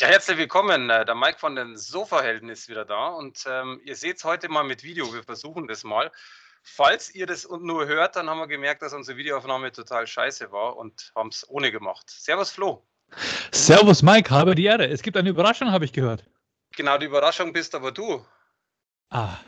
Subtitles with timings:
[0.00, 0.90] Ja, herzlich willkommen.
[0.90, 4.48] Äh, der Mike von den Sofahelden ist wieder da und ähm, ihr seht es heute
[4.48, 5.12] mal mit Video.
[5.12, 6.12] Wir versuchen das mal.
[6.62, 10.76] Falls ihr das nur hört, dann haben wir gemerkt, dass unsere Videoaufnahme total scheiße war
[10.76, 12.08] und haben es ohne gemacht.
[12.08, 12.86] Servus Flo.
[13.50, 14.86] Servus Mike, habe die Ehre.
[14.86, 16.24] Es gibt eine Überraschung, habe ich gehört.
[16.76, 18.24] Genau, die Überraschung bist aber du.
[19.10, 19.38] Ah.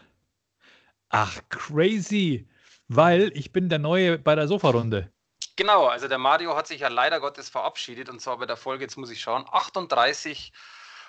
[1.11, 2.48] Ach, crazy.
[2.89, 5.12] Weil ich bin der Neue bei der Sofa-Runde.
[5.61, 8.83] Genau, also der Mario hat sich ja leider Gottes verabschiedet und zwar bei der Folge,
[8.83, 10.55] jetzt muss ich schauen, 38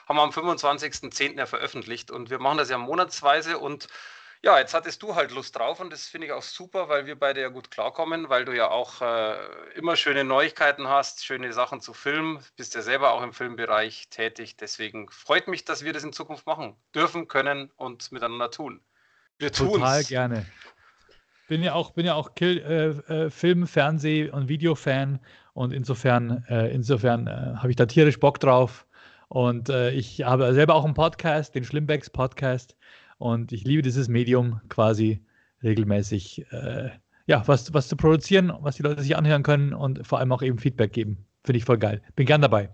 [0.10, 1.38] haben wir am 25.10.
[1.38, 3.88] ja veröffentlicht und wir machen das ja monatsweise und
[4.42, 7.18] ja, jetzt hattest du halt Lust drauf und das finde ich auch super, weil wir
[7.18, 9.38] beide ja gut klarkommen, weil du ja auch äh,
[9.76, 14.58] immer schöne Neuigkeiten hast, schöne Sachen zu filmen, bist ja selber auch im Filmbereich tätig,
[14.58, 18.82] deswegen freut mich, dass wir das in Zukunft machen dürfen, können und miteinander tun.
[19.38, 20.46] Wir tun Total gerne
[21.52, 25.20] bin ja auch, bin ja auch Kill, äh, äh, Film, Fernseh- und Videofan
[25.52, 28.86] und insofern, äh, insofern äh, habe ich da tierisch Bock drauf.
[29.28, 32.78] Und äh, ich habe selber auch einen Podcast, den Schlimmbecks Podcast.
[33.18, 35.26] Und ich liebe dieses Medium quasi
[35.62, 36.92] regelmäßig, äh,
[37.26, 40.44] ja, was, was zu produzieren, was die Leute sich anhören können und vor allem auch
[40.44, 41.28] eben Feedback geben.
[41.44, 42.02] Finde ich voll geil.
[42.16, 42.74] Bin gern dabei.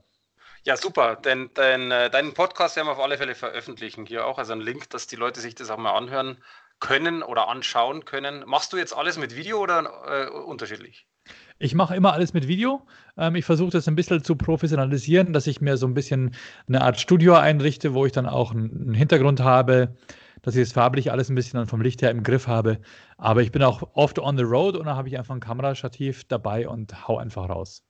[0.66, 1.16] Ja, super.
[1.16, 4.06] Denn, denn deinen Podcast werden wir auf alle Fälle veröffentlichen.
[4.06, 6.38] Hier auch, also ein Link, dass die Leute sich das auch mal anhören
[6.80, 8.44] können oder anschauen können.
[8.46, 11.08] Machst du jetzt alles mit Video oder äh, unterschiedlich?
[11.60, 12.86] Ich mache immer alles mit Video.
[13.18, 16.36] Ähm, ich versuche das ein bisschen zu professionalisieren, dass ich mir so ein bisschen
[16.68, 19.96] eine Art Studio einrichte, wo ich dann auch einen Hintergrund habe,
[20.44, 22.80] dass ich das farblich alles ein bisschen dann vom Licht her im Griff habe.
[23.18, 26.26] Aber ich bin auch oft on the road und da habe ich einfach ein Kamerastativ
[26.26, 27.84] dabei und hau einfach raus.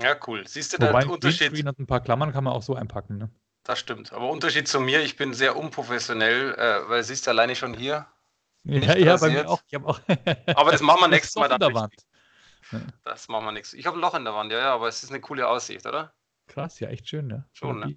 [0.00, 0.46] Ja, cool.
[0.46, 1.52] Siehst du da den Unterschied?
[1.52, 3.18] Und ein paar Klammern kann man auch so einpacken.
[3.18, 3.30] Ne?
[3.64, 4.12] Das stimmt.
[4.12, 8.06] Aber Unterschied zu mir, ich bin sehr unprofessionell, äh, weil siehst du alleine schon hier,
[8.64, 9.62] ja, ja, bei mir auch.
[9.84, 10.00] auch
[10.56, 11.74] aber das machen wir nächstes Mal dann.
[11.74, 11.94] Wand.
[13.04, 13.72] Das machen wir nichts.
[13.72, 15.86] Ich habe ein Loch in der Wand, ja, ja, aber es ist eine coole Aussicht,
[15.86, 16.14] oder?
[16.46, 17.44] Krass, ja, echt schön, ne?
[17.52, 17.94] Schon, ne?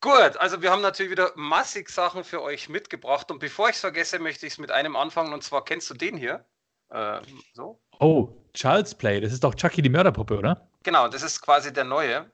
[0.00, 3.80] Gut, also wir haben natürlich wieder massig Sachen für euch mitgebracht und bevor ich es
[3.80, 6.44] vergesse, möchte ich es mit einem anfangen und zwar kennst du den hier?
[6.90, 7.20] Äh,
[7.52, 7.80] so.
[7.98, 10.68] Oh, Child's Play, das ist doch Chucky die Mörderpuppe, oder?
[10.84, 12.30] Genau, das ist quasi der neue.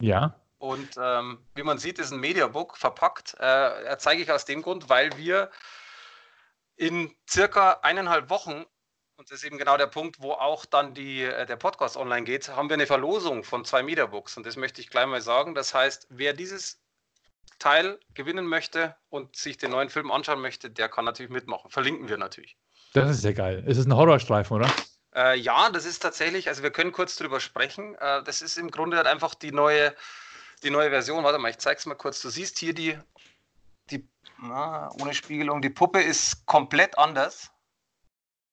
[0.00, 0.38] Ja.
[0.58, 3.34] Und ähm, wie man sieht, ist ein Mediabook verpackt.
[3.38, 5.50] Äh, zeige ich aus dem Grund, weil wir
[6.78, 8.64] in circa eineinhalb Wochen,
[9.16, 12.22] und das ist eben genau der Punkt, wo auch dann die, äh, der Podcast online
[12.22, 14.36] geht, haben wir eine Verlosung von zwei Mediabooks.
[14.36, 15.56] Und das möchte ich gleich mal sagen.
[15.56, 16.80] Das heißt, wer dieses
[17.58, 21.68] Teil gewinnen möchte und sich den neuen Film anschauen möchte, der kann natürlich mitmachen.
[21.68, 22.56] Verlinken wir natürlich.
[22.94, 23.64] Das ist sehr geil.
[23.66, 24.70] Ist es ein Horrorstreifen, oder?
[25.14, 27.96] Äh, ja, das ist tatsächlich, also wir können kurz drüber sprechen.
[27.96, 29.96] Äh, das ist im Grunde halt einfach die neue,
[30.62, 31.24] die neue Version.
[31.24, 32.22] Warte mal, ich zeige es mal kurz.
[32.22, 32.96] Du siehst hier die
[34.40, 35.62] na, ohne Spiegelung.
[35.62, 37.50] Die Puppe ist komplett anders.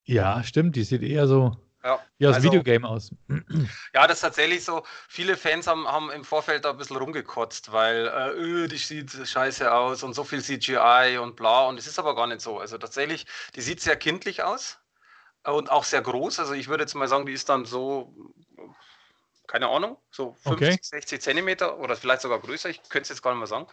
[0.06, 0.76] Ja, stimmt.
[0.76, 3.12] Die sieht eher so ja, wie aus also, Videogame aus.
[3.94, 4.84] Ja, das ist tatsächlich so.
[5.08, 9.12] Viele Fans haben, haben im Vorfeld da ein bisschen rumgekotzt, weil äh, öh, die sieht
[9.12, 11.68] scheiße aus und so viel CGI und bla.
[11.68, 12.60] Und es ist aber gar nicht so.
[12.60, 14.80] Also tatsächlich, die sieht sehr kindlich aus
[15.44, 16.40] und auch sehr groß.
[16.40, 18.16] Also ich würde jetzt mal sagen, die ist dann so,
[19.46, 20.78] keine Ahnung, so 50, okay.
[20.82, 22.70] 60 Zentimeter oder vielleicht sogar größer.
[22.70, 23.68] Ich könnte es jetzt gar nicht mehr sagen.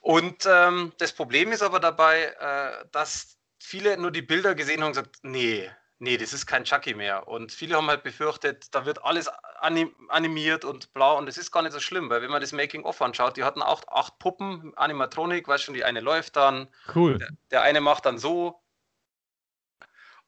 [0.00, 4.88] Und ähm, das Problem ist aber dabei, äh, dass viele nur die Bilder gesehen haben
[4.88, 7.28] und gesagt, nee, nee, das ist kein Chucky mehr.
[7.28, 9.28] Und viele haben halt befürchtet, da wird alles
[9.60, 11.18] anim animiert und blau.
[11.18, 13.62] Und das ist gar nicht so schlimm, weil wenn man das Making-of anschaut, die hatten
[13.62, 16.68] auch acht Puppen, Animatronik, weißt schon, die eine läuft dann.
[16.94, 17.18] Cool.
[17.18, 18.60] Der, der eine macht dann so,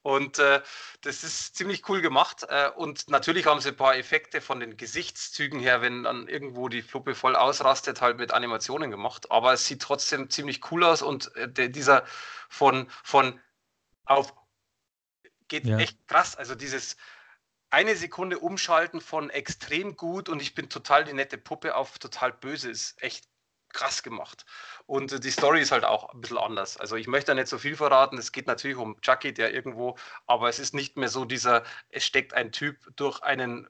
[0.02, 0.62] und äh,
[1.02, 2.46] das ist ziemlich cool gemacht.
[2.48, 6.68] Äh, und natürlich haben sie ein paar Effekte von den Gesichtszügen her, wenn dann irgendwo
[6.68, 9.30] die Fluppe voll ausrastet, halt mit Animationen gemacht.
[9.30, 12.04] Aber es sieht trotzdem ziemlich cool aus und äh, der, dieser
[12.48, 13.40] von, von
[14.06, 14.34] auf
[15.48, 15.78] geht ja.
[15.78, 16.36] echt krass.
[16.36, 16.96] Also dieses
[17.68, 22.32] eine Sekunde umschalten von extrem gut und ich bin total die nette Puppe auf total
[22.32, 23.29] böse ist echt
[23.72, 24.44] krass gemacht.
[24.86, 26.76] Und die Story ist halt auch ein bisschen anders.
[26.76, 28.18] Also ich möchte da nicht so viel verraten.
[28.18, 32.04] Es geht natürlich um Chucky, der irgendwo, aber es ist nicht mehr so dieser, es
[32.04, 33.68] steckt ein Typ durch einen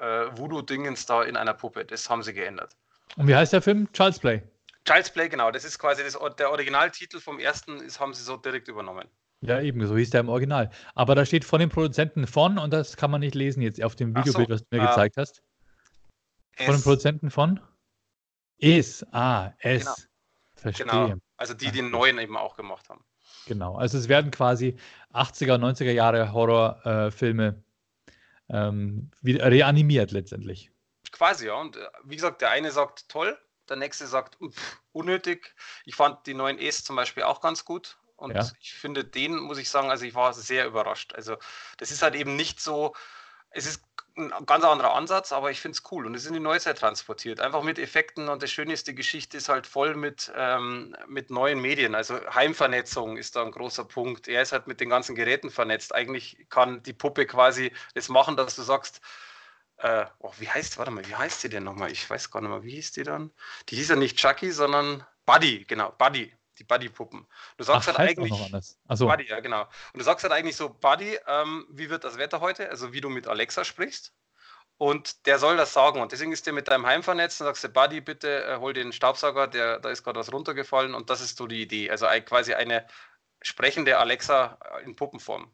[0.00, 1.84] äh, Voodoo-Dingens da in einer Puppe.
[1.84, 2.76] Das haben sie geändert.
[3.16, 3.92] Und wie heißt der Film?
[3.92, 4.42] Child's Play.
[4.84, 5.50] Child's Play, genau.
[5.50, 9.06] Das ist quasi das, der Originaltitel vom ersten, das haben sie so direkt übernommen.
[9.42, 10.70] Ja, eben, so hieß der im Original.
[10.94, 13.96] Aber da steht von den Produzenten von und das kann man nicht lesen jetzt auf
[13.96, 15.42] dem Videobild, so, was du mir äh, gezeigt hast.
[16.56, 17.60] Von den Produzenten von?
[18.62, 19.84] Is, ah, S.
[19.84, 19.94] Genau.
[20.54, 20.86] Verstehe.
[20.86, 21.14] Genau.
[21.36, 23.04] Also die, die den neuen eben auch gemacht haben.
[23.46, 23.74] Genau.
[23.74, 24.76] Also es werden quasi
[25.12, 27.60] 80er, 90er Jahre Horrorfilme
[28.48, 30.70] äh, ähm, reanimiert letztendlich.
[31.10, 31.54] Quasi, ja.
[31.54, 33.36] Und äh, wie gesagt, der eine sagt toll,
[33.68, 35.56] der nächste sagt pff, unnötig.
[35.84, 37.98] Ich fand die neuen Es zum Beispiel auch ganz gut.
[38.14, 38.48] Und ja.
[38.60, 41.14] ich finde den, muss ich sagen, also ich war sehr überrascht.
[41.14, 41.36] Also
[41.78, 42.94] das ist halt eben nicht so,
[43.50, 43.82] es ist
[44.16, 46.78] ein ganz anderer Ansatz, aber ich finde es cool und es ist in die Neuzeit
[46.78, 47.40] transportiert.
[47.40, 51.94] Einfach mit Effekten und das die Geschichte ist halt voll mit, ähm, mit neuen Medien.
[51.94, 54.28] Also Heimvernetzung ist da ein großer Punkt.
[54.28, 55.94] Er ist halt mit den ganzen Geräten vernetzt.
[55.94, 59.00] Eigentlich kann die Puppe quasi das machen, dass du sagst,
[59.78, 61.90] äh, oh, wie heißt, warte mal, wie heißt sie denn nochmal?
[61.90, 63.32] Ich weiß gar nicht mehr, wie hieß die dann?
[63.68, 67.26] Die hieß ja nicht Chucky, sondern Buddy, genau, Buddy die Buddy-Puppen.
[67.56, 68.32] Du sagst Ach, halt eigentlich.
[68.90, 69.06] So.
[69.06, 69.62] Buddy, ja, genau.
[69.62, 72.70] Und du sagst halt eigentlich so, Buddy, ähm, wie wird das Wetter heute?
[72.70, 74.12] Also wie du mit Alexa sprichst.
[74.78, 76.00] Und der soll das sagen.
[76.00, 78.72] Und deswegen ist der mit deinem Heim vernetzt und sagst du, Buddy, bitte äh, hol
[78.72, 80.94] den Staubsauger, der, da ist gerade was runtergefallen.
[80.94, 81.90] Und das ist so die Idee.
[81.90, 82.84] Also quasi eine
[83.42, 85.50] sprechende Alexa äh, in Puppenform.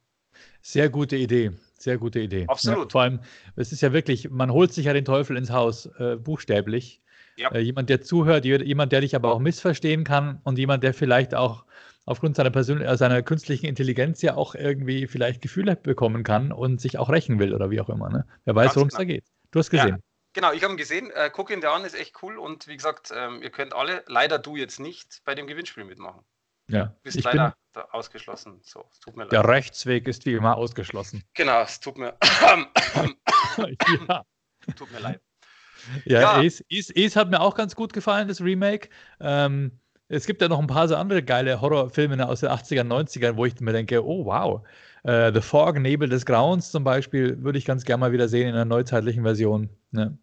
[0.62, 1.52] Sehr gute Idee.
[1.78, 2.46] Sehr gute Idee.
[2.48, 2.86] Absolut.
[2.86, 3.20] Ja, vor allem,
[3.56, 7.02] es ist ja wirklich, man holt sich ja den Teufel ins Haus, äh, buchstäblich.
[7.38, 7.52] Ja.
[7.52, 11.34] Äh, jemand, der zuhört, jemand, der dich aber auch missverstehen kann und jemand, der vielleicht
[11.34, 11.64] auch
[12.04, 16.80] aufgrund seiner, Persön äh, seiner künstlichen Intelligenz ja auch irgendwie vielleicht Gefühle bekommen kann und
[16.80, 18.10] sich auch rächen will oder wie auch immer.
[18.10, 18.26] Ne?
[18.44, 19.08] Wer weiß, worum es genau.
[19.08, 19.24] da geht.
[19.52, 19.88] Du hast gesehen.
[19.88, 19.98] Ja.
[20.32, 21.10] Genau, ich habe ihn gesehen.
[21.12, 22.38] Äh, guck ihn dir an, ist echt cool.
[22.38, 26.24] Und wie gesagt, ähm, ihr könnt alle, leider du jetzt nicht, bei dem Gewinnspiel mitmachen.
[26.68, 26.86] Ja.
[26.86, 27.54] Du bist leider
[27.92, 28.60] ausgeschlossen.
[28.62, 29.32] So, es tut mir leid.
[29.32, 31.22] Der Rechtsweg ist wie immer ausgeschlossen.
[31.34, 32.16] Genau, es tut mir.
[34.08, 34.24] ja.
[34.76, 35.20] Tut mir leid.
[36.04, 36.38] Ja, ja.
[36.38, 38.88] Ace, Ace, Ace, hat mir auch ganz gut gefallen, das Remake.
[39.20, 39.72] Ähm,
[40.08, 43.44] es gibt ja noch ein paar so andere geile Horrorfilme aus den 80ern, 90ern, wo
[43.44, 44.66] ich mir denke, oh wow.
[45.04, 48.48] Äh, The Fog, Nebel des Grauens zum Beispiel, würde ich ganz gerne mal wieder sehen
[48.48, 49.68] in einer neuzeitlichen Version.
[49.90, 50.16] Ne?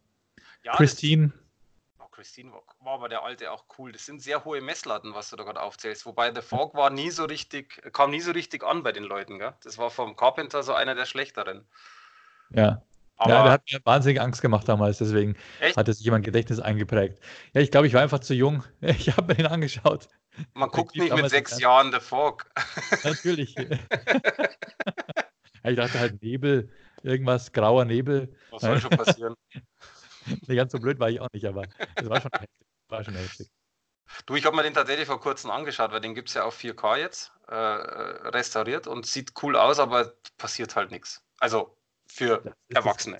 [0.63, 1.31] Ja, Christine.
[1.97, 3.91] Das, oh, Christine war, war, aber der alte auch cool.
[3.91, 6.05] Das sind sehr hohe Messlatten, was du da gerade aufzählst.
[6.05, 9.37] Wobei The Fog war nie so richtig, kam nie so richtig an bei den Leuten.
[9.37, 9.53] Gell?
[9.63, 11.65] Das war vom Carpenter so einer der schlechteren.
[12.49, 12.81] Ja.
[13.17, 15.77] Aber ja, der hat mir wahnsinnig Angst gemacht damals, deswegen echt?
[15.77, 17.19] hat es sich jemand Gedächtnis eingeprägt.
[17.53, 18.63] Ja, ich glaube, ich war einfach zu jung.
[18.81, 20.09] Ich habe mir den angeschaut.
[20.53, 22.45] Man guckt nicht mit sechs Jahren The Fog.
[23.03, 23.55] Natürlich.
[23.57, 23.79] ich
[25.75, 26.69] dachte halt Nebel,
[27.03, 28.35] irgendwas, grauer Nebel.
[28.51, 29.35] Was soll schon passieren?
[30.47, 31.63] nee, ganz so blöd war ich auch nicht, aber
[31.95, 32.67] es war schon heftig.
[32.89, 33.49] War schon heftig.
[34.25, 36.57] Du, ich habe mir den tatsächlich vor kurzem angeschaut, weil den gibt es ja auf
[36.57, 41.23] 4K jetzt äh, restauriert und sieht cool aus, aber passiert halt nichts.
[41.39, 41.75] Also
[42.07, 43.19] für Erwachsene.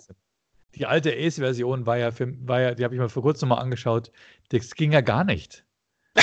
[0.76, 3.60] Die alte Ace-Version war ja, für, war ja, die habe ich mir vor kurzem mal
[3.60, 4.12] angeschaut.
[4.50, 5.66] Das ging ja gar nicht.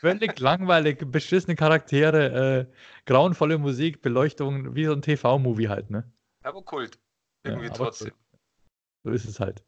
[0.00, 2.74] Völlig langweilig, beschissene Charaktere, äh,
[3.06, 6.10] grauenvolle Musik, Beleuchtung, wie so ein TV-Movie halt, ne?
[6.42, 6.98] Aber Kult.
[7.42, 8.10] Irgendwie ja, aber trotzdem.
[8.10, 8.20] Kult.
[9.04, 9.64] So ist es halt.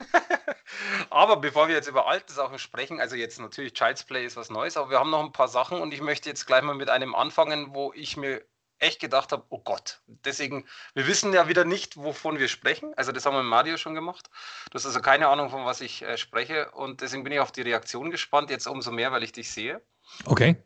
[1.10, 4.50] aber bevor wir jetzt über alte Sachen sprechen, also jetzt natürlich Child's Play ist was
[4.50, 6.88] Neues, aber wir haben noch ein paar Sachen und ich möchte jetzt gleich mal mit
[6.88, 8.42] einem anfangen, wo ich mir
[8.82, 10.00] echt gedacht habe, oh Gott.
[10.06, 12.92] Deswegen, wir wissen ja wieder nicht, wovon wir sprechen.
[12.96, 14.28] Also das haben wir mit Mario schon gemacht.
[14.70, 16.70] Du hast also keine Ahnung, von was ich äh, spreche.
[16.72, 19.80] Und deswegen bin ich auf die Reaktion gespannt, jetzt umso mehr, weil ich dich sehe.
[20.24, 20.56] Okay.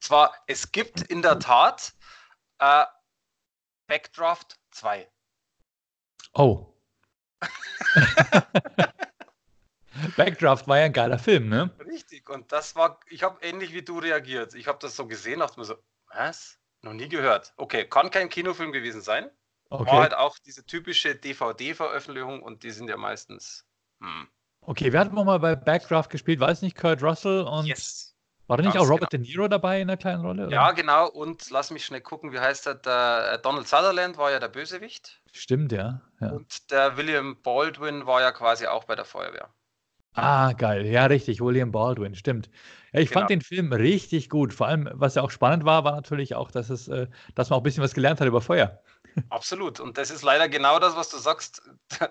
[0.00, 1.92] Zwar, es gibt in der Tat
[2.58, 2.84] äh,
[3.86, 5.08] Backdraft 2.
[6.32, 6.72] Oh.
[10.16, 11.70] Backdraft war ja ein geiler Film, ne?
[11.80, 14.54] Richtig, und das war, ich habe ähnlich wie du reagiert.
[14.54, 15.76] Ich habe das so gesehen, dachte mir so,
[16.08, 16.58] was?
[16.86, 17.52] Noch nie gehört.
[17.56, 19.28] Okay, kann kein Kinofilm gewesen sein.
[19.70, 19.90] Okay.
[19.90, 23.66] War halt auch diese typische DVD-Veröffentlichung und die sind ja meistens.
[24.00, 24.28] Hm.
[24.60, 27.66] Okay, wir hatten mal bei Backdraft gespielt, weiß nicht, Kurt Russell und.
[27.66, 28.14] Yes.
[28.46, 29.24] War da nicht auch Robert genau.
[29.24, 30.46] De Niro dabei in einer kleinen Rolle?
[30.46, 30.54] Oder?
[30.54, 31.08] Ja, genau.
[31.08, 32.74] Und lass mich schnell gucken, wie heißt der?
[32.76, 35.20] der äh, Donald Sutherland war ja der Bösewicht.
[35.32, 36.00] Stimmt, ja.
[36.20, 36.30] ja.
[36.30, 39.52] Und der William Baldwin war ja quasi auch bei der Feuerwehr.
[40.16, 40.86] Ah, geil.
[40.86, 41.40] Ja, richtig.
[41.40, 42.50] William Baldwin, stimmt.
[42.92, 43.20] Ja, ich genau.
[43.20, 44.54] fand den Film richtig gut.
[44.54, 47.58] Vor allem, was ja auch spannend war, war natürlich auch, dass, es, äh, dass man
[47.58, 48.80] auch ein bisschen was gelernt hat über Feuer.
[49.28, 49.78] Absolut.
[49.80, 51.62] Und das ist leider genau das, was du sagst.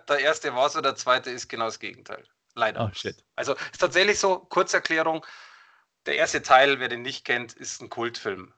[0.10, 2.24] Der erste war so, der zweite ist genau das Gegenteil.
[2.54, 2.86] Leider.
[2.86, 3.16] Oh, shit.
[3.36, 5.26] Also ist tatsächlich so, Kurzerklärung.
[6.06, 8.54] Der erste Teil, wer den nicht kennt, ist ein Kultfilm.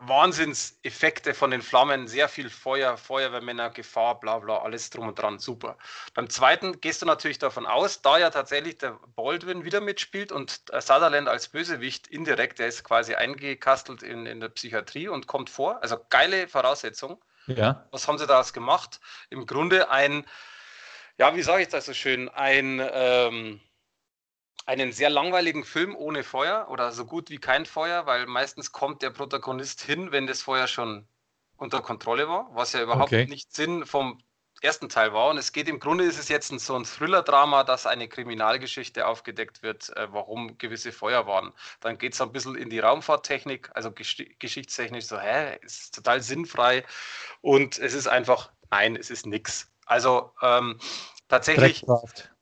[0.00, 5.40] Wahnsinnseffekte von den Flammen, sehr viel Feuer, Feuerwehrmänner, Gefahr, bla bla, alles drum und dran,
[5.40, 5.76] super.
[6.14, 10.62] Beim zweiten gehst du natürlich davon aus, da ja tatsächlich der Baldwin wieder mitspielt und
[10.72, 15.82] Sutherland als Bösewicht indirekt, der ist quasi eingekastelt in, in der Psychiatrie und kommt vor.
[15.82, 17.20] Also geile Voraussetzung.
[17.48, 17.88] Ja.
[17.90, 19.00] Was haben sie daraus gemacht?
[19.30, 20.24] Im Grunde ein,
[21.16, 23.60] ja, wie sage ich das so schön, ein ähm,
[24.68, 29.00] einen sehr langweiligen Film ohne Feuer oder so gut wie kein Feuer, weil meistens kommt
[29.00, 31.08] der Protagonist hin, wenn das Feuer schon
[31.56, 33.26] unter Kontrolle war, was ja überhaupt okay.
[33.26, 34.22] nicht Sinn vom
[34.60, 35.30] ersten Teil war.
[35.30, 39.06] Und es geht im Grunde ist es jetzt ein, so ein Thriller-Drama, dass eine Kriminalgeschichte
[39.06, 41.54] aufgedeckt wird, äh, warum gewisse Feuer waren.
[41.80, 46.20] Dann geht es ein bisschen in die Raumfahrttechnik, also gesch geschichtstechnisch so, hä, ist total
[46.20, 46.84] sinnfrei.
[47.40, 49.70] Und es ist einfach, nein, es ist nix.
[49.86, 50.78] Also ähm,
[51.26, 51.80] tatsächlich.
[51.80, 52.34] Dreckkraft.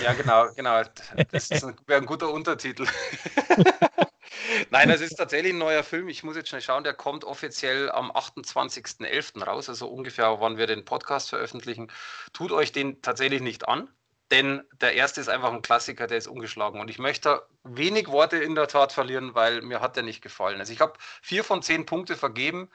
[0.00, 0.82] Ja, genau, genau.
[1.30, 2.86] Das wäre ein guter Untertitel.
[4.70, 6.08] Nein, das ist tatsächlich ein neuer Film.
[6.08, 9.44] Ich muss jetzt schnell schauen, der kommt offiziell am 28.11.
[9.44, 11.90] raus, also ungefähr, wann wir den Podcast veröffentlichen.
[12.32, 13.88] Tut euch den tatsächlich nicht an,
[14.30, 16.80] denn der erste ist einfach ein Klassiker, der ist ungeschlagen.
[16.80, 20.58] Und ich möchte wenig Worte in der Tat verlieren, weil mir hat der nicht gefallen.
[20.58, 22.70] Also ich habe vier von zehn Punkte vergeben.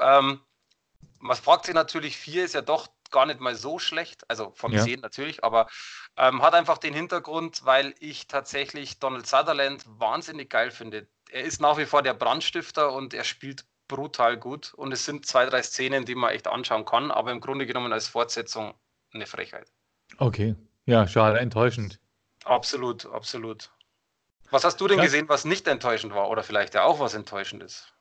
[0.00, 0.40] Ähm,
[1.18, 4.72] man fragt sich natürlich, vier ist ja doch gar nicht mal so schlecht, also von
[4.72, 4.82] ja.
[4.82, 5.68] 10 natürlich, aber
[6.16, 11.06] ähm, hat einfach den Hintergrund, weil ich tatsächlich Donald Sutherland wahnsinnig geil finde.
[11.30, 15.26] Er ist nach wie vor der Brandstifter und er spielt brutal gut und es sind
[15.26, 18.74] zwei, drei Szenen, die man echt anschauen kann, aber im Grunde genommen als Fortsetzung
[19.12, 19.72] eine Frechheit.
[20.18, 22.00] Okay, ja, schade, enttäuschend.
[22.44, 23.70] Absolut, absolut.
[24.50, 25.04] Was hast du denn ja.
[25.04, 27.93] gesehen, was nicht enttäuschend war oder vielleicht ja auch was enttäuschend ist?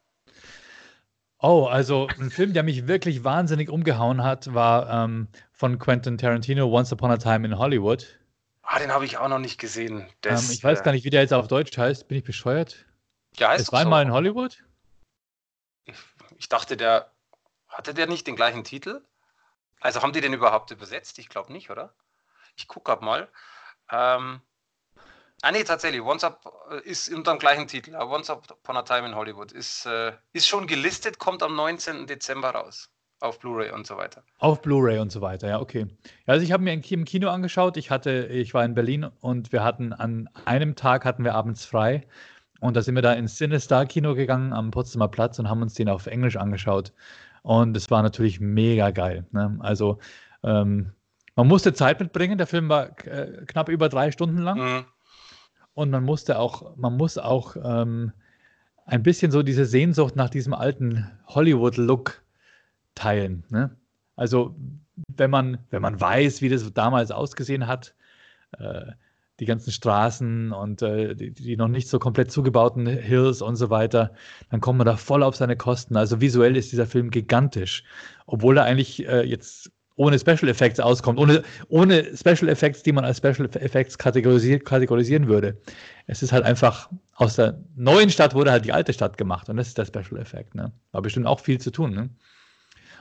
[1.46, 6.68] Oh, also ein Film, der mich wirklich wahnsinnig umgehauen hat, war ähm, von Quentin Tarantino,
[6.68, 8.18] Once Upon a Time in Hollywood.
[8.62, 10.08] Ah, den habe ich auch noch nicht gesehen.
[10.22, 12.08] Das, ähm, ich weiß äh, gar nicht, wie der jetzt auf Deutsch heißt.
[12.08, 12.86] Bin ich bescheuert?
[13.36, 13.90] Ja, heißt es war so.
[13.90, 14.64] mal in Hollywood?
[16.38, 17.12] Ich dachte, der
[17.68, 19.02] hatte der nicht den gleichen Titel?
[19.82, 21.20] Also haben die den überhaupt übersetzt?
[21.20, 21.94] Ich glaube nicht, oder?
[22.56, 23.28] Ich gucke mal.
[23.92, 24.40] Ähm,
[25.44, 26.02] Ah nee, tatsächlich.
[26.02, 26.40] Once Up
[26.72, 27.94] äh, ist unter dem gleichen Titel.
[27.96, 32.08] Once Upon a Time in Hollywood ist, äh, ist schon gelistet, kommt am 19.
[32.08, 32.90] Dezember raus.
[33.20, 34.24] Auf Blu-ray und so weiter.
[34.40, 35.88] Auf Blu-ray und so weiter, ja, okay.
[36.28, 37.76] Also ich habe mir im Kino angeschaut.
[37.76, 41.66] Ich hatte, ich war in Berlin und wir hatten an einem Tag hatten wir abends
[41.66, 42.08] frei.
[42.62, 45.74] Und da sind wir da ins Cinestar Kino gegangen am Potsdamer Platz und haben uns
[45.74, 46.94] den auf Englisch angeschaut.
[47.42, 49.26] Und es war natürlich mega geil.
[49.32, 49.58] Ne?
[49.60, 50.00] Also
[50.42, 50.94] ähm,
[51.36, 52.38] man musste Zeit mitbringen.
[52.38, 54.58] Der Film war äh, knapp über drei Stunden lang.
[54.60, 54.86] Mhm.
[55.74, 58.12] Und man musste auch, man muss auch ähm,
[58.86, 62.24] ein bisschen so diese Sehnsucht nach diesem alten Hollywood-Look
[62.96, 63.44] teilen.
[63.50, 63.76] Ne?
[64.16, 64.56] Also
[65.08, 67.96] wenn man, wenn man weiß, wie das damals ausgesehen hat,
[68.60, 68.92] äh,
[69.40, 73.70] die ganzen Straßen und äh, die, die, noch nicht so komplett zugebauten Hills und so
[73.70, 74.14] weiter,
[74.52, 75.98] dann kommt man da voll auf seine Kosten.
[75.98, 77.84] Also visuell ist dieser Film gigantisch,
[78.28, 83.06] obwohl er eigentlich äh, jetzt ohne Special Effects auskommt, ohne, ohne Special Effects, die man
[83.06, 85.58] als Special Effects kategorisier kategorisieren würde.
[86.08, 89.58] Es ist halt einfach, aus der neuen Stadt wurde halt die alte Stadt gemacht und
[89.58, 90.56] das ist der Special Effect.
[90.56, 90.72] Ne?
[90.92, 91.94] War bestimmt auch viel zu tun.
[91.94, 92.10] Ne?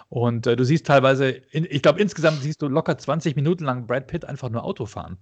[0.09, 3.87] Und äh, du siehst teilweise, in, ich glaube insgesamt siehst du locker 20 Minuten lang
[3.87, 5.17] Brad Pitt einfach nur Auto fahren.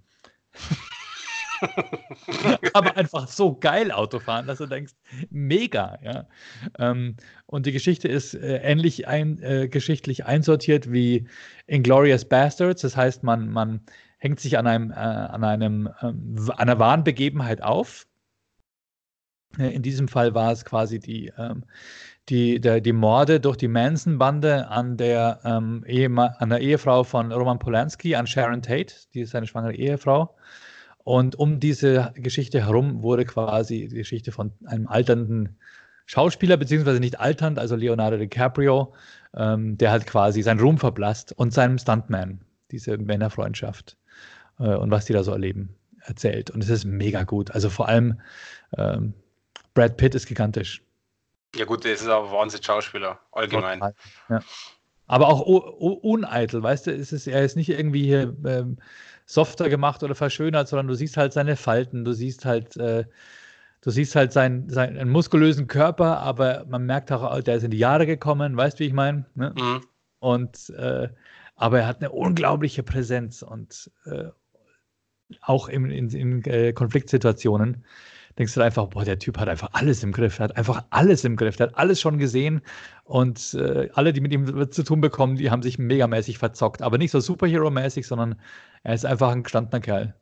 [2.73, 4.93] aber einfach so geil Autofahren, dass du denkst,
[5.29, 6.27] mega, ja.
[6.79, 7.15] Ähm,
[7.45, 11.27] und die Geschichte ist äh, ähnlich ein, äh, geschichtlich einsortiert wie
[11.67, 12.81] Inglorious Bastards.
[12.81, 13.81] Das heißt, man, man
[14.17, 18.07] hängt sich an einem, äh, an einem, ähm, einer wahren Begebenheit auf.
[19.57, 21.65] Äh, in diesem Fall war es quasi die, ähm,
[22.29, 25.83] die, der, die Morde durch die Manson-Bande an, der, ähm,
[26.19, 30.35] an der Ehefrau von Roman Polanski, an Sharon Tate, die ist seine schwangere Ehefrau.
[31.03, 35.57] Und um diese Geschichte herum wurde quasi die Geschichte von einem alternden
[36.05, 38.93] Schauspieler, beziehungsweise nicht alternd, also Leonardo DiCaprio,
[39.35, 43.97] ähm, der halt quasi seinen Ruhm verblasst und seinem Stuntman, diese Männerfreundschaft
[44.59, 46.51] äh, und was die da so erleben, erzählt.
[46.51, 47.51] Und es ist mega gut.
[47.51, 48.19] Also vor allem
[48.77, 49.13] ähm,
[49.73, 50.83] Brad Pitt ist gigantisch.
[51.55, 53.81] Ja gut, der ist aber Wahnsinn Schauspieler, allgemein.
[54.29, 54.41] Ja.
[55.07, 58.77] Aber auch uneitel, weißt du, es ist, er ist nicht irgendwie hier ähm,
[59.31, 63.05] softer gemacht oder verschönert, sondern du siehst halt seine Falten, du siehst halt, äh,
[63.81, 67.77] du siehst halt seinen, seinen muskulösen Körper, aber man merkt auch, der ist in die
[67.77, 69.25] Jahre gekommen, weißt du, wie ich meine?
[69.35, 69.53] Ne?
[69.57, 69.81] Mhm.
[70.19, 71.07] Und äh,
[71.55, 74.29] aber er hat eine unglaubliche Präsenz und äh,
[75.41, 77.85] auch in, in, in äh, Konfliktsituationen
[78.37, 81.23] denkst du einfach, boah, der Typ hat einfach alles im Griff, er hat einfach alles
[81.23, 82.61] im Griff, der hat alles schon gesehen
[83.03, 86.97] und äh, alle, die mit ihm zu tun bekommen, die haben sich megamäßig verzockt, aber
[86.97, 88.39] nicht so Superhero-mäßig, sondern
[88.83, 90.15] er ist einfach ein gestandener Kerl.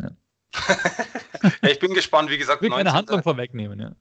[0.00, 0.10] Ja.
[1.62, 2.62] ja, ich bin gespannt, wie gesagt.
[2.62, 3.92] Ich will keine Handlung vorwegnehmen, ja.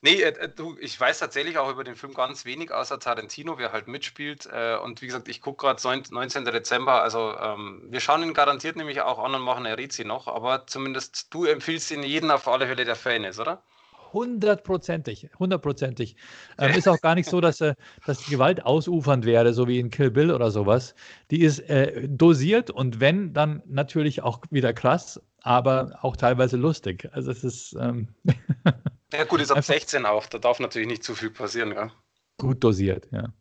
[0.00, 3.58] Nee, äh, äh, du, ich weiß tatsächlich auch über den Film ganz wenig, außer Tarantino,
[3.58, 4.46] wer halt mitspielt.
[4.46, 6.44] Äh, und wie gesagt, ich gucke gerade 19.
[6.44, 7.02] Dezember.
[7.02, 10.28] Also ähm, wir schauen ihn garantiert nämlich auch an und machen eine Rezi noch.
[10.28, 13.62] Aber zumindest du empfiehlst ihn jeden auf alle Fälle, der Fan ist, oder?
[14.12, 16.16] Hundertprozentig, hundertprozentig.
[16.60, 17.74] Ähm, ist auch gar nicht so, dass, äh,
[18.04, 20.94] dass die Gewalt ausufernd wäre, so wie in Kill Bill oder sowas.
[21.30, 27.08] Die ist äh, dosiert und wenn, dann natürlich auch wieder krass, aber auch teilweise lustig.
[27.12, 27.76] Also es ist.
[27.80, 28.08] Ähm
[29.12, 30.26] ja, gut, ist ab 16 auch.
[30.26, 31.90] Da darf natürlich nicht zu viel passieren, ja.
[32.36, 33.32] Gut dosiert, ja.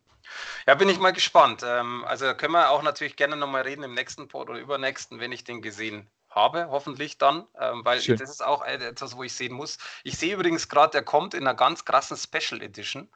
[0.65, 1.63] Ja, bin ich mal gespannt.
[1.65, 5.31] Ähm, also können wir auch natürlich gerne nochmal reden im nächsten Pod oder übernächsten, wenn
[5.31, 8.17] ich den gesehen habe, hoffentlich dann, ähm, weil Schön.
[8.17, 9.77] das ist auch etwas, wo ich sehen muss.
[10.03, 13.09] Ich sehe übrigens gerade, der kommt in einer ganz krassen Special Edition.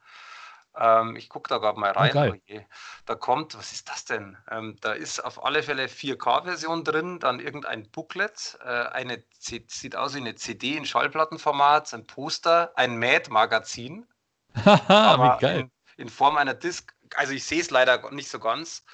[0.76, 2.16] Ähm, ich gucke da gerade mal rein.
[2.16, 2.66] Oh, okay.
[3.06, 4.38] Da kommt, was ist das denn?
[4.50, 10.14] Ähm, da ist auf alle Fälle 4K-Version drin, dann irgendein Booklet, äh, eine sieht aus
[10.14, 14.08] wie eine CD in Schallplattenformat, ein Poster, ein Mad-Magazin.
[14.54, 15.60] wie geil.
[15.60, 16.94] In, in, Form einer Disc.
[17.16, 18.86] Also ich sehe es leider nicht so ganz.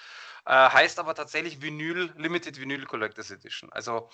[0.46, 3.72] Äh, heißt aber tatsächlich Vinyl, Limited Vinyl Collectors Edition.
[3.72, 4.10] Also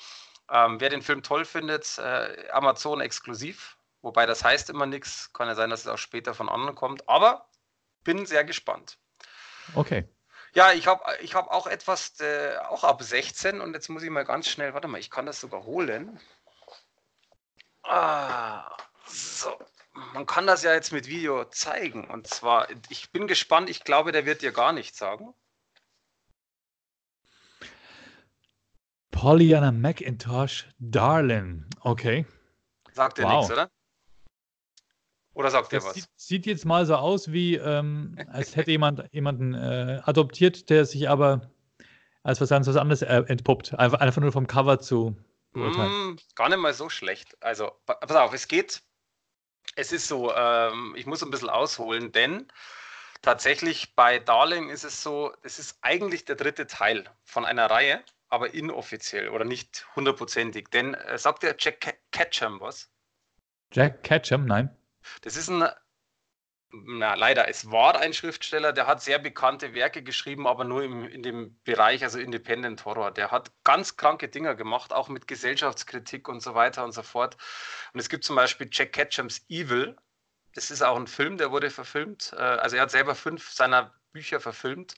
[0.51, 3.77] ähm, wer den Film toll findet, äh, Amazon exklusiv.
[4.01, 5.31] Wobei das heißt immer nichts.
[5.31, 7.07] Kann ja sein, dass es auch später von anderen kommt.
[7.07, 7.47] Aber
[8.03, 8.97] bin sehr gespannt.
[9.75, 10.07] Okay.
[10.53, 14.09] Ja, ich habe ich hab auch etwas, äh, auch ab 16 und jetzt muss ich
[14.09, 16.19] mal ganz schnell, warte mal, ich kann das sogar holen.
[17.83, 19.57] Ah, so.
[20.13, 24.11] Man kann das ja jetzt mit Video zeigen und zwar, ich bin gespannt, ich glaube,
[24.11, 25.33] der wird dir gar nichts sagen.
[29.11, 31.69] Pollyanna McIntosh Darlin.
[31.81, 32.25] Okay.
[32.91, 33.37] Sagt dir wow.
[33.37, 33.69] nichts, oder?
[35.33, 35.95] Oder sagt das er was?
[35.95, 40.85] Sieht, sieht, jetzt mal so aus, wie ähm, als hätte jemand jemanden äh, adoptiert, der
[40.85, 41.49] sich aber
[42.23, 43.73] als was anderes äh, entpuppt.
[43.75, 45.15] Einfach, einfach nur vom Cover zu
[45.51, 46.13] beurteilen.
[46.13, 47.35] Mm, gar nicht mal so schlecht.
[47.41, 48.81] Also, pass auf, es geht.
[49.75, 52.47] Es ist so, ähm, ich muss ein bisschen ausholen, denn
[53.21, 58.03] tatsächlich bei Darling ist es so, es ist eigentlich der dritte Teil von einer Reihe,
[58.29, 60.69] aber inoffiziell oder nicht hundertprozentig.
[60.69, 62.89] Denn äh, sagt der Jack Ketchum was?
[63.71, 64.69] Jack Ketchum, nein.
[65.21, 65.67] Das ist ein,
[66.73, 71.07] na leider, es war ein Schriftsteller, der hat sehr bekannte Werke geschrieben, aber nur im,
[71.07, 73.11] in dem Bereich, also Independent Horror.
[73.11, 77.37] Der hat ganz kranke Dinge gemacht, auch mit Gesellschaftskritik und so weiter und so fort.
[77.93, 79.95] Und es gibt zum Beispiel Jack Ketchums Evil.
[80.55, 82.33] Das ist auch ein Film, der wurde verfilmt.
[82.33, 84.95] Äh, also er hat selber fünf seiner Bücher verfilmt.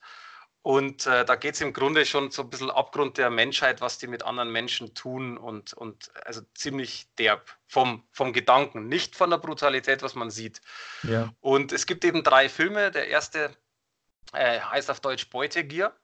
[0.65, 3.99] Und äh, da geht es im Grunde schon so ein bisschen Abgrund der Menschheit, was
[3.99, 9.29] die mit anderen Menschen tun und, und also ziemlich derb vom, vom Gedanken, nicht von
[9.29, 10.61] der Brutalität, was man sieht.
[11.03, 11.31] Ja.
[11.39, 12.89] Und es gibt eben drei Filme.
[12.89, 13.55] Der erste
[14.33, 15.95] äh, heißt auf Deutsch Beutegier.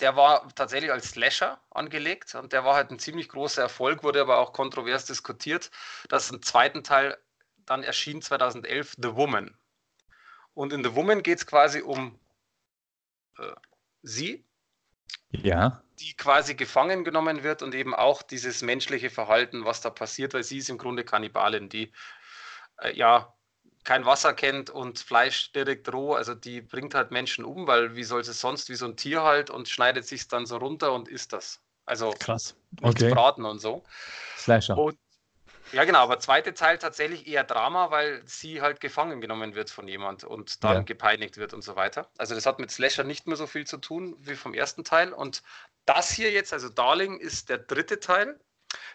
[0.00, 4.22] Der war tatsächlich als Slasher angelegt und der war halt ein ziemlich großer Erfolg, wurde
[4.22, 5.70] aber auch kontrovers diskutiert.
[6.08, 7.18] Das im zweiten Teil
[7.66, 9.54] dann erschien 2011 The Woman.
[10.54, 12.18] Und in The Woman geht es quasi um
[13.36, 13.52] äh,
[14.04, 14.44] sie,
[15.30, 15.82] ja.
[15.98, 20.44] die quasi gefangen genommen wird und eben auch dieses menschliche Verhalten, was da passiert, weil
[20.44, 21.90] sie ist im Grunde Kannibalin, die
[22.78, 23.34] äh, ja
[23.84, 28.04] kein Wasser kennt und Fleisch direkt roh, also die bringt halt Menschen um, weil wie
[28.04, 31.08] soll sie sonst, wie so ein Tier halt und schneidet sich dann so runter und
[31.08, 31.60] isst das.
[31.84, 32.56] Also krass.
[32.80, 33.10] Okay.
[33.10, 33.82] Braten und so.
[34.38, 34.78] Slasher.
[34.78, 34.98] Und
[35.72, 39.88] ja, genau, aber zweite Teil tatsächlich eher Drama, weil sie halt gefangen genommen wird von
[39.88, 40.82] jemand und dann ja.
[40.82, 42.08] gepeinigt wird und so weiter.
[42.18, 45.12] Also das hat mit Slasher nicht mehr so viel zu tun wie vom ersten Teil.
[45.12, 45.42] Und
[45.86, 48.38] das hier jetzt, also Darling, ist der dritte Teil,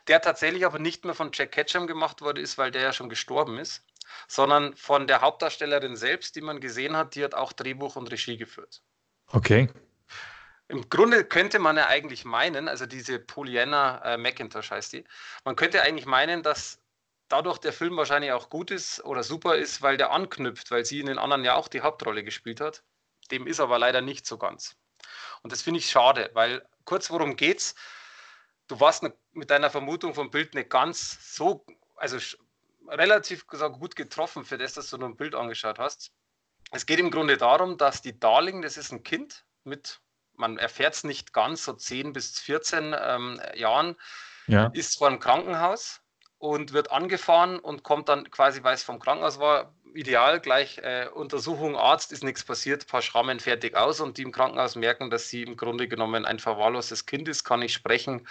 [0.08, 3.10] der tatsächlich aber nicht mehr von Jack Ketchum gemacht worden ist, weil der ja schon
[3.10, 3.84] gestorben ist,
[4.28, 8.38] sondern von der Hauptdarstellerin selbst, die man gesehen hat, die hat auch Drehbuch und Regie
[8.38, 8.82] geführt.
[9.28, 9.70] Okay.
[10.70, 15.04] Im Grunde könnte man ja eigentlich meinen, also diese Pollyanna äh, McIntosh heißt die,
[15.44, 16.80] man könnte eigentlich meinen, dass
[17.28, 21.00] dadurch der Film wahrscheinlich auch gut ist oder super ist, weil der anknüpft, weil sie
[21.00, 22.84] in den anderen ja auch die Hauptrolle gespielt hat.
[23.32, 24.76] Dem ist aber leider nicht so ganz.
[25.42, 27.74] Und das finde ich schade, weil kurz worum geht's?
[28.68, 32.20] Du warst mit deiner Vermutung vom Bild nicht ganz so, also
[32.88, 36.12] relativ gut getroffen für das, dass du nur ein Bild angeschaut hast.
[36.70, 40.00] Es geht im Grunde darum, dass die Darling, das ist ein Kind mit
[40.40, 43.96] man erfährt es nicht ganz, so 10 bis 14 ähm, Jahren,
[44.48, 44.68] ja.
[44.74, 46.02] ist vor einem Krankenhaus
[46.38, 51.08] und wird angefahren und kommt dann quasi, weil es vom Krankenhaus war, ideal gleich äh,
[51.14, 55.30] Untersuchung, Arzt, ist nichts passiert, paar Schrammen fertig aus und die im Krankenhaus merken, dass
[55.30, 58.28] sie im Grunde genommen ein verwahrloses Kind ist, kann nicht sprechen,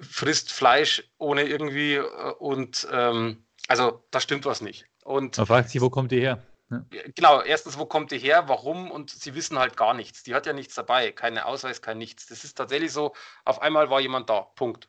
[0.00, 4.86] frisst Fleisch ohne irgendwie äh, und ähm, also da stimmt was nicht.
[5.04, 6.42] Und Man fragt sich, wo kommt die her?
[6.72, 7.02] Ja.
[7.14, 10.22] Genau, erstens, wo kommt die her, warum und sie wissen halt gar nichts.
[10.22, 12.26] Die hat ja nichts dabei, keinen Ausweis, kein nichts.
[12.26, 14.88] Das ist tatsächlich so, auf einmal war jemand da, Punkt.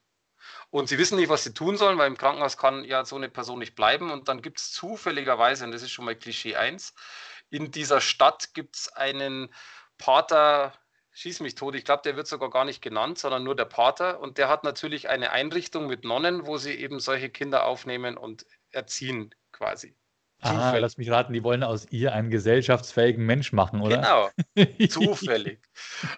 [0.69, 3.29] Und sie wissen nicht, was sie tun sollen, weil im Krankenhaus kann ja so eine
[3.29, 4.11] Person nicht bleiben.
[4.11, 6.93] Und dann gibt es zufälligerweise, und das ist schon mal Klischee 1,
[7.49, 9.53] in dieser Stadt gibt es einen
[9.97, 10.73] Pater,
[11.11, 14.19] schieß mich tot, ich glaube, der wird sogar gar nicht genannt, sondern nur der Pater.
[14.19, 18.45] Und der hat natürlich eine Einrichtung mit Nonnen, wo sie eben solche Kinder aufnehmen und
[18.71, 19.95] erziehen quasi.
[20.43, 24.31] Ah, lass mich raten, die wollen aus ihr einen gesellschaftsfähigen Mensch machen, oder?
[24.55, 25.59] Genau, zufällig.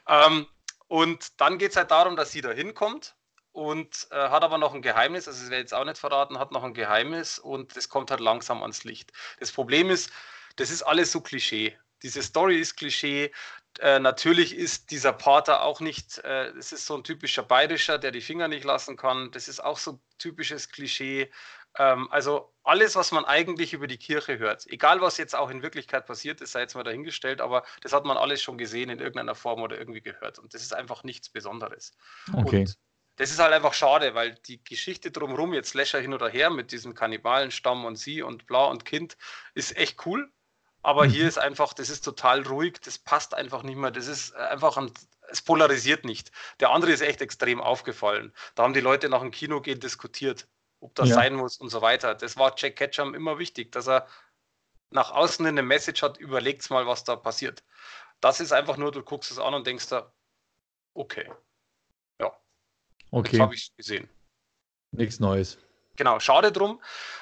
[0.07, 0.47] ähm,
[0.87, 3.15] und dann geht es halt darum, dass sie da hinkommt
[3.51, 6.51] und äh, hat aber noch ein Geheimnis, also es wäre jetzt auch nicht verraten, hat
[6.51, 9.13] noch ein Geheimnis und das kommt halt langsam ans Licht.
[9.39, 10.11] Das Problem ist,
[10.57, 11.77] das ist alles so Klischee.
[12.03, 13.31] Diese Story ist Klischee.
[13.79, 18.11] Äh, natürlich ist dieser Pater auch nicht, äh, es ist so ein typischer Bayerischer, der
[18.11, 19.31] die Finger nicht lassen kann.
[19.31, 21.31] Das ist auch so typisches Klischee.
[21.77, 25.61] Ähm, also alles, was man eigentlich über die Kirche hört, egal was jetzt auch in
[25.61, 28.99] Wirklichkeit passiert ist, sei jetzt mal dahingestellt, aber das hat man alles schon gesehen in
[28.99, 30.39] irgendeiner Form oder irgendwie gehört.
[30.39, 31.93] Und das ist einfach nichts Besonderes.
[32.33, 32.61] Okay.
[32.61, 32.77] Und
[33.17, 36.71] das ist halt einfach schade, weil die Geschichte drumherum, jetzt Slasher hin oder her mit
[36.71, 39.17] diesem Kannibalenstamm und sie und bla und Kind,
[39.53, 40.29] ist echt cool.
[40.81, 41.11] Aber mhm.
[41.11, 43.91] hier ist einfach, das ist total ruhig, das passt einfach nicht mehr.
[43.91, 44.91] Das ist einfach ein,
[45.29, 46.31] es polarisiert nicht.
[46.59, 48.33] Der andere ist echt extrem aufgefallen.
[48.55, 50.47] Da haben die Leute nach dem Kino gehen diskutiert,
[50.79, 51.15] ob das ja.
[51.15, 52.15] sein muss und so weiter.
[52.15, 54.07] Das war Jack Ketchum immer wichtig, dass er
[54.91, 57.63] nach außen eine Message hat, überlegt mal, was da passiert.
[58.21, 60.13] Das ist einfach nur, du guckst es an und denkst da,
[60.93, 61.29] okay.
[63.15, 63.37] Okay.
[63.37, 64.09] Jetzt habe ich es gesehen.
[64.91, 65.57] Nichts Neues.
[65.95, 66.81] Genau, schade drum.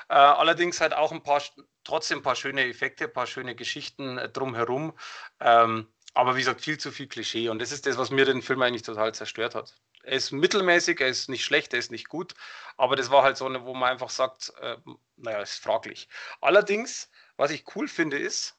[0.10, 1.40] Äh, allerdings halt auch ein paar,
[1.84, 4.98] trotzdem ein paar schöne Effekte, ein paar schöne Geschichten äh, drumherum.
[5.40, 7.50] Ähm, aber wie gesagt, viel zu viel Klischee.
[7.50, 9.76] Und das ist das, was mir den Film eigentlich total zerstört hat.
[10.04, 12.34] Er ist mittelmäßig, er ist nicht schlecht, er ist nicht gut.
[12.78, 14.78] Aber das war halt so eine, wo man einfach sagt, äh,
[15.16, 16.10] naja, ist fraglich.
[16.42, 18.58] Allerdings, was ich cool finde, ist,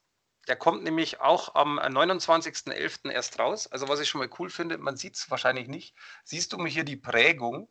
[0.48, 3.10] der kommt nämlich auch am 29.11.
[3.10, 3.66] erst raus.
[3.66, 5.94] Also was ich schon mal cool finde, man sieht es wahrscheinlich nicht.
[6.24, 7.68] Siehst du mir hier die Prägung,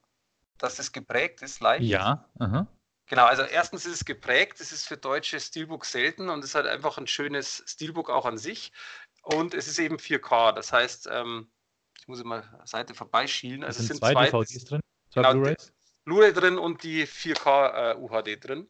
[0.58, 1.84] dass das geprägt ist leicht?
[1.84, 2.30] Ja.
[2.40, 2.68] Aha.
[3.08, 6.56] Genau, also erstens ist es geprägt, es ist für deutsche Steelbook selten und es ist
[6.56, 8.72] halt einfach ein schönes Steelbook auch an sich.
[9.22, 11.52] Und es ist eben 4K, das heißt, ähm,
[12.04, 13.64] ich muss immer Seite vorbeischielen.
[13.64, 15.72] Also es sind zwei DVDs drin, zwei genau, Blu-rays.
[16.04, 18.68] Blu-ray drin und die 4K äh, UHD drin.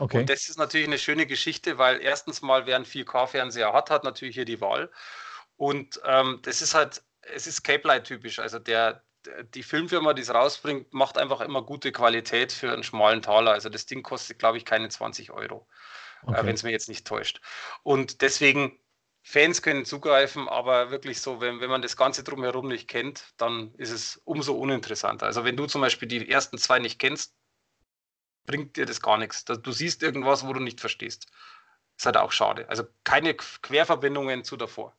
[0.00, 0.18] Okay.
[0.18, 4.02] Und das ist natürlich eine schöne Geschichte, weil erstens mal, wer einen 4K-Fernseher hat, hat
[4.02, 4.90] natürlich hier die Wahl.
[5.56, 8.40] Und ähm, das ist halt, es ist Cape Light typisch.
[8.40, 9.04] Also der,
[9.54, 13.52] die Filmfirma, die es rausbringt, macht einfach immer gute Qualität für einen schmalen Taler.
[13.52, 15.68] Also das Ding kostet, glaube ich, keine 20 Euro,
[16.24, 16.40] äh, okay.
[16.40, 17.40] äh, wenn es mir jetzt nicht täuscht.
[17.84, 18.76] Und deswegen,
[19.26, 23.74] Fans können zugreifen, aber wirklich so, wenn, wenn man das Ganze drumherum nicht kennt, dann
[23.78, 25.24] ist es umso uninteressanter.
[25.24, 27.34] Also wenn du zum Beispiel die ersten zwei nicht kennst,
[28.44, 29.46] bringt dir das gar nichts.
[29.46, 31.26] Du siehst irgendwas, wo du nicht verstehst.
[31.96, 32.68] Ist halt auch schade.
[32.68, 34.94] Also keine Querverbindungen zu davor.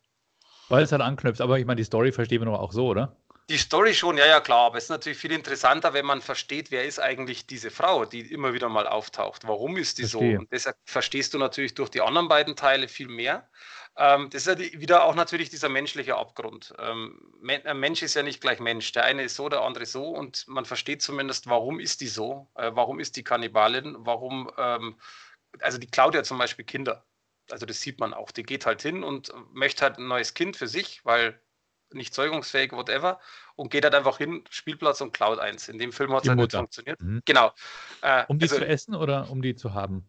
[0.68, 3.16] Weil es halt anknüpft, aber ich meine, die Story verstehen wir doch auch so, oder?
[3.48, 6.72] Die Story schon, ja, ja, klar, aber es ist natürlich viel interessanter, wenn man versteht,
[6.72, 9.46] wer ist eigentlich diese Frau, die immer wieder mal auftaucht.
[9.46, 10.34] Warum ist die Verstehe.
[10.34, 10.40] so?
[10.40, 13.48] Und deshalb verstehst du natürlich durch die anderen beiden Teile viel mehr.
[13.98, 16.74] Ähm, das ist ja wieder auch natürlich dieser menschliche Abgrund.
[16.78, 18.92] Ähm, ein Mensch ist ja nicht gleich Mensch.
[18.92, 22.48] Der eine ist so, der andere so und man versteht zumindest, warum ist die so?
[22.54, 23.96] Äh, warum ist die Kannibalin?
[23.98, 24.96] Warum, ähm,
[25.60, 27.06] also die klaut ja zum Beispiel Kinder.
[27.50, 28.32] Also das sieht man auch.
[28.32, 31.40] Die geht halt hin und möchte halt ein neues Kind für sich, weil
[31.92, 33.20] nicht zeugungsfähig, whatever,
[33.54, 35.68] und geht halt einfach hin, Spielplatz und klaut eins.
[35.68, 37.00] In dem Film hat es halt nicht funktioniert.
[37.00, 37.22] Mhm.
[37.24, 37.52] Genau.
[38.02, 40.08] Äh, um die also, zu essen oder um die zu haben?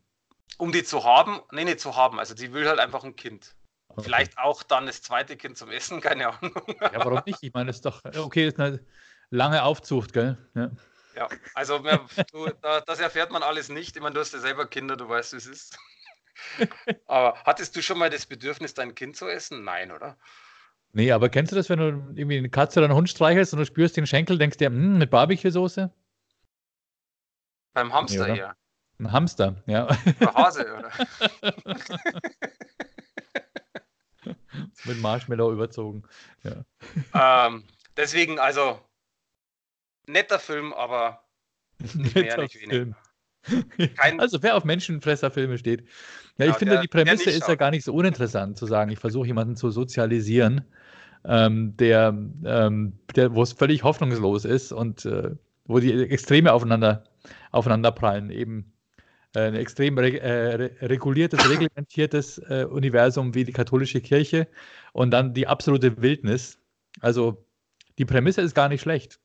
[0.57, 1.39] Um die zu haben?
[1.51, 2.19] Nee, nee, zu haben.
[2.19, 3.55] Also sie will halt einfach ein Kind.
[3.99, 6.53] Vielleicht auch dann das zweite Kind zum Essen, keine Ahnung.
[6.79, 7.39] Ja, warum nicht?
[7.41, 8.79] Ich meine, das ist doch, okay, ist eine
[9.29, 10.37] lange Aufzucht, gell?
[10.55, 10.71] Ja,
[11.15, 13.95] ja also du, das erfährt man alles nicht.
[13.95, 15.77] Ich meine, du hast ja selber Kinder, du weißt, wie es ist.
[17.07, 19.63] Aber hattest du schon mal das Bedürfnis, dein Kind zu essen?
[19.63, 20.17] Nein, oder?
[20.93, 23.59] Nee, aber kennst du das, wenn du irgendwie eine Katze oder einen Hund streichelst und
[23.59, 25.91] du spürst den Schenkel, denkst dir, hm, mit Barbecue-Soße?
[27.73, 28.55] Beim Hamster, ja.
[28.99, 29.85] Ein Hamster, ja.
[30.21, 30.91] Oder Hase, oder?
[34.87, 36.03] Mit Marshmallow überzogen.
[36.43, 37.47] Ja.
[37.47, 37.63] Ähm,
[37.95, 38.79] deswegen, also,
[40.07, 41.23] netter Film, aber
[41.79, 42.95] nicht mehr, nicht weniger.
[43.95, 45.81] Kein also wer auf Menschenfresserfilme steht.
[46.37, 48.91] Ja, ich ja, finde, der, die Prämisse ist ja gar nicht so uninteressant zu sagen,
[48.91, 50.65] ich versuche jemanden zu sozialisieren,
[51.23, 55.31] ähm, der, ähm, der wo es völlig hoffnungslos ist und äh,
[55.65, 57.03] wo die Extreme aufeinander,
[57.51, 58.29] aufeinander prallen.
[58.29, 58.73] Eben
[59.35, 64.47] ein extrem re äh, reguliertes, reglementiertes äh, Universum wie die katholische Kirche
[64.93, 66.59] und dann die absolute Wildnis.
[67.01, 67.45] Also
[67.97, 69.19] die Prämisse ist gar nicht schlecht.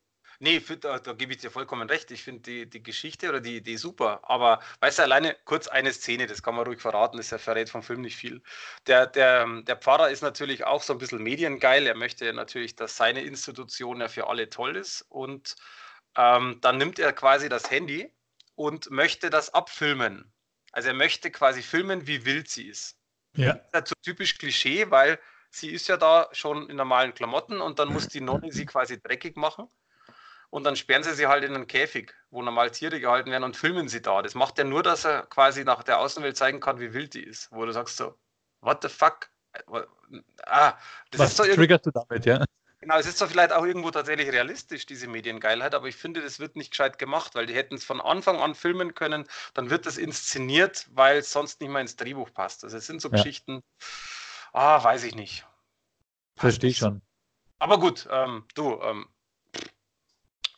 [0.44, 2.10] Nee, find, da, da, gebe ich dir vollkommen recht.
[2.10, 4.28] Ich finde die, die Geschichte oder die Idee super.
[4.28, 7.84] Aber weißt du, alleine kurz eine Szene, das kann man ruhig verraten, das verrät vom
[7.84, 8.42] Film nicht viel.
[8.88, 11.86] Der, der, der Pfarrer ist natürlich auch so ein bisschen mediengeil.
[11.86, 15.02] Er möchte natürlich, dass seine Institution ja für alle toll ist.
[15.10, 15.54] Und
[16.16, 18.10] ähm, dann nimmt er quasi das Handy
[18.62, 20.33] und möchte das abfilmen.
[20.72, 22.96] Also er möchte quasi filmen, wie wild sie ist.
[23.35, 23.55] Ja.
[23.55, 25.18] Das ist halt so typisch Klischee, weil
[25.51, 29.01] sie ist ja da schon in normalen Klamotten und dann muss die Nonne sie quasi
[29.01, 29.68] dreckig machen.
[30.51, 33.57] Und dann sperren sie sie halt in einen Käfig, wo normal Tiere gehalten werden und
[33.57, 34.20] filmen sie da.
[34.20, 37.22] Das macht er nur, dass er quasi nach der Außenwelt zeigen kann, wie wild die
[37.22, 37.51] ist.
[37.53, 38.18] Wo du sagst so,
[38.61, 39.31] what the fuck?
[40.44, 40.75] Ah,
[41.11, 42.44] das Was ist so triggerst du damit, ja?
[42.82, 46.40] Genau, es ist zwar vielleicht auch irgendwo tatsächlich realistisch, diese Mediengeilheit, aber ich finde, das
[46.40, 49.86] wird nicht gescheit gemacht, weil die hätten es von Anfang an filmen können, dann wird
[49.86, 52.64] das inszeniert, weil es sonst nicht mehr ins Drehbuch passt.
[52.64, 53.16] Also es sind so ja.
[53.16, 53.62] Geschichten,
[54.52, 55.46] ah, weiß ich nicht.
[56.34, 57.02] Verstehe ich schon.
[57.60, 59.06] Aber gut, ähm, du, ähm,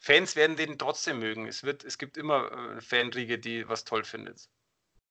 [0.01, 1.47] Fans werden den trotzdem mögen.
[1.47, 4.49] Es, wird, es gibt immer äh, Fanriege, die was toll findet.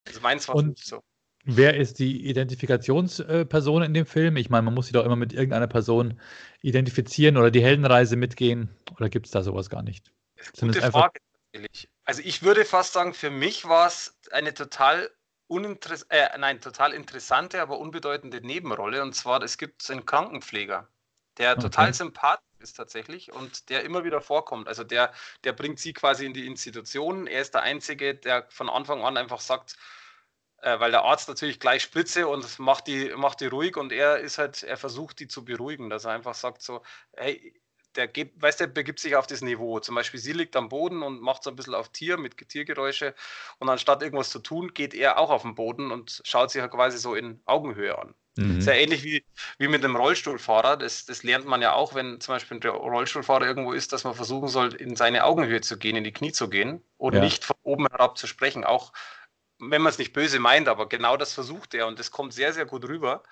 [0.08, 1.04] Also meins war nicht so.
[1.46, 4.38] Wer ist die Identifikationsperson in dem Film?
[4.38, 6.20] Ich meine, man muss sich doch immer mit irgendeiner Person
[6.62, 8.70] identifizieren oder die Heldenreise mitgehen.
[8.98, 10.12] Oder gibt es da sowas gar nicht?
[10.60, 11.20] Gute Frage
[11.54, 11.90] natürlich.
[12.06, 15.10] Also ich würde fast sagen, für mich war es eine total
[15.48, 19.02] uninteress äh, nein, total interessante, aber unbedeutende Nebenrolle.
[19.02, 20.88] Und zwar, es gibt einen Krankenpfleger,
[21.38, 21.62] der okay.
[21.62, 24.70] total sympathisch ist tatsächlich und der immer wieder vorkommt.
[24.70, 25.12] Also der,
[25.44, 27.28] der bringt sie quasi in die Institution.
[27.28, 29.76] Er ist der Einzige, der von Anfang an einfach sagt,
[30.64, 34.20] äh, weil der Arzt natürlich gleich spitze und macht die, macht die ruhig und er
[34.20, 36.82] ist halt, er versucht die zu beruhigen, dass er einfach sagt so,
[37.16, 37.54] hey,
[37.96, 39.80] der gibt, weißt der begibt sich auf das Niveau.
[39.80, 43.14] Zum Beispiel sie liegt am Boden und macht so ein bisschen auf Tier mit Tiergeräusche
[43.60, 46.72] und anstatt irgendwas zu tun, geht er auch auf den Boden und schaut sich halt
[46.72, 48.16] quasi so in Augenhöhe an.
[48.36, 48.62] Mhm.
[48.62, 49.24] Sehr ähnlich wie,
[49.60, 50.78] wie mit einem Rollstuhlfahrer.
[50.78, 54.16] Das, das lernt man ja auch, wenn zum Beispiel ein Rollstuhlfahrer irgendwo ist, dass man
[54.16, 57.20] versuchen soll, in seine Augenhöhe zu gehen, in die Knie zu gehen und ja.
[57.20, 58.64] nicht von oben herab zu sprechen.
[58.64, 58.92] Auch
[59.72, 62.54] wenn man es nicht böse meint, aber genau das versucht er und das kommt sehr,
[62.54, 63.24] sehr gut rüber.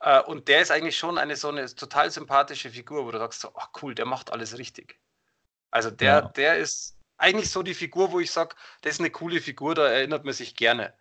[0.00, 3.40] Äh, und der ist eigentlich schon eine so eine total sympathische Figur, wo du sagst,
[3.40, 4.98] so, ach cool, der macht alles richtig.
[5.70, 6.20] Also der, ja.
[6.22, 9.88] der ist eigentlich so die Figur, wo ich sage, das ist eine coole Figur, da
[9.88, 10.94] erinnert man sich gerne.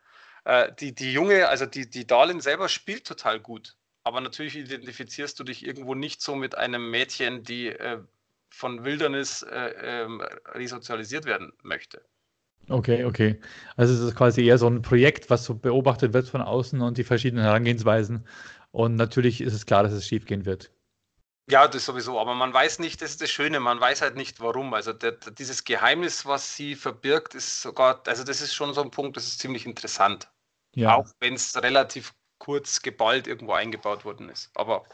[0.46, 3.76] Äh, die, die Junge, also die, die Darlin selber spielt total gut.
[4.04, 8.00] Aber natürlich identifizierst du dich irgendwo nicht so mit einem Mädchen, die äh,
[8.50, 12.06] von Wildernis äh, ähm, resozialisiert werden möchte.
[12.70, 13.40] Okay, okay.
[13.76, 16.98] Also es ist quasi eher so ein Projekt, was so beobachtet wird von außen und
[16.98, 18.26] die verschiedenen Herangehensweisen.
[18.72, 20.72] Und natürlich ist es klar, dass es schiefgehen wird.
[21.50, 24.40] Ja, das sowieso, aber man weiß nicht, das ist das Schöne, man weiß halt nicht
[24.40, 24.74] warum.
[24.74, 28.92] Also der, dieses Geheimnis, was sie verbirgt, ist sogar, also das ist schon so ein
[28.92, 30.30] Punkt, das ist ziemlich interessant.
[30.74, 30.96] Ja.
[30.96, 34.52] Auch wenn es relativ kurz geballt irgendwo eingebaut worden ist.
[34.56, 34.86] Aber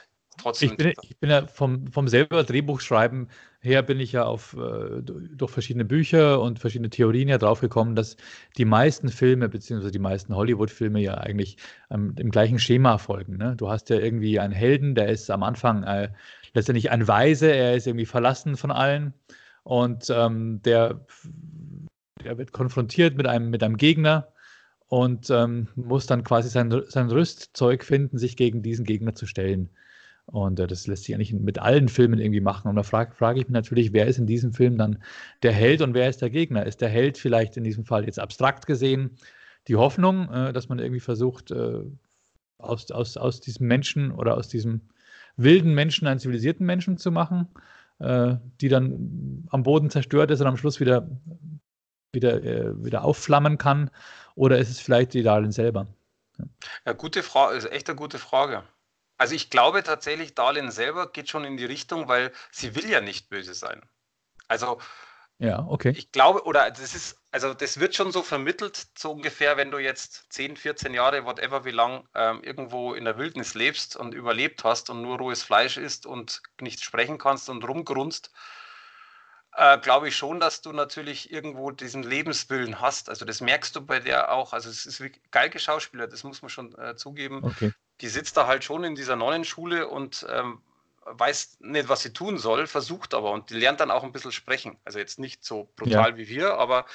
[0.42, 0.72] trotzdem.
[0.72, 3.30] Ich bin, ich bin ja vom, vom selber Drehbuchschreiben
[3.62, 8.16] her bin ich ja auf äh, durch verschiedene Bücher und verschiedene Theorien ja draufgekommen, dass
[8.58, 11.58] die meisten Filme beziehungsweise die meisten Hollywood-Filme ja eigentlich
[11.92, 13.38] ähm, dem gleichen Schema folgen.
[13.38, 13.56] Ne?
[13.58, 16.10] Du hast ja irgendwie einen Helden, der ist am Anfang äh,
[16.54, 19.14] letztendlich ein Weise, er ist irgendwie verlassen von allen
[19.64, 21.06] und ähm, der,
[22.24, 24.30] der wird konfrontiert mit einem, mit einem Gegner
[24.88, 29.70] und ähm, muss dann quasi sein, sein Rüstzeug finden, sich gegen diesen Gegner zu stellen.
[30.32, 32.70] Und äh, das lässt sich eigentlich mit allen Filmen irgendwie machen.
[32.70, 35.04] Und da frage frag ich mich natürlich, wer ist in diesem Film dann
[35.44, 36.66] der Held und wer ist der Gegner?
[36.66, 39.18] Ist der Held vielleicht in diesem Fall jetzt abstrakt gesehen
[39.68, 41.84] die Hoffnung, äh, dass man irgendwie versucht, äh,
[42.58, 44.82] aus, aus, aus diesem Menschen oder aus diesem
[45.38, 47.48] wilden Menschen einen zivilisierten Menschen zu machen,
[48.00, 51.10] äh, die dann am Boden zerstört ist und am Schluss wieder,
[52.12, 53.90] wieder, äh, wieder aufflammen kann?
[54.36, 55.88] Oder ist es vielleicht die Darlin selber?
[56.86, 58.64] Ja, gute Frage, ist echt eine gute Frage.
[59.20, 63.02] Also ich glaube tatsächlich, Darlin selber geht schon in die Richtung, weil sie will ja
[63.02, 63.82] nicht böse sein.
[64.48, 64.80] Also
[65.40, 65.94] ja, okay.
[65.96, 69.78] Ich glaube, oder das ist, also das wird schon so vermittelt, so ungefähr, wenn du
[69.78, 74.64] jetzt 10, 14 Jahre, whatever wie lang, ähm, irgendwo in der Wildnis lebst und überlebt
[74.64, 78.32] hast und nur rohes Fleisch isst und nicht sprechen kannst und rumgrunzt,
[79.54, 83.10] äh, glaube ich schon, dass du natürlich irgendwo diesen Lebenswillen hast.
[83.10, 84.52] Also das merkst du bei der auch.
[84.52, 85.02] Also es ist
[85.32, 87.44] geil geschauspieler, das muss man schon äh, zugeben.
[87.44, 90.62] Okay die sitzt da halt schon in dieser Nonnenschule und ähm,
[91.06, 94.32] weiß nicht, was sie tun soll, versucht aber und die lernt dann auch ein bisschen
[94.32, 94.78] sprechen.
[94.86, 96.18] Also jetzt nicht so brutal ja.
[96.18, 96.86] wie wir, aber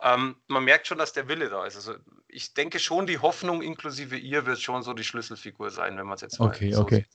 [0.00, 1.76] ähm, man merkt schon, dass der Wille da ist.
[1.76, 1.94] Also
[2.28, 6.14] ich denke schon, die Hoffnung inklusive ihr wird schon so die Schlüsselfigur sein, wenn man
[6.14, 7.06] es jetzt mal okay, so okay.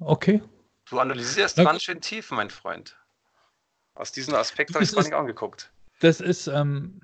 [0.00, 0.42] Okay.
[0.88, 2.96] Du analysierst ganz schön tief, mein Freund.
[3.94, 5.72] Aus diesem Aspekt habe ich es gar nicht angeguckt.
[6.00, 7.00] Das ist, ähm,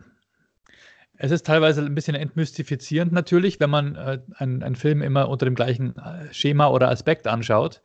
[1.23, 5.45] es ist teilweise ein bisschen entmystifizierend natürlich, wenn man äh, einen, einen Film immer unter
[5.45, 7.81] dem gleichen äh, Schema oder Aspekt anschaut,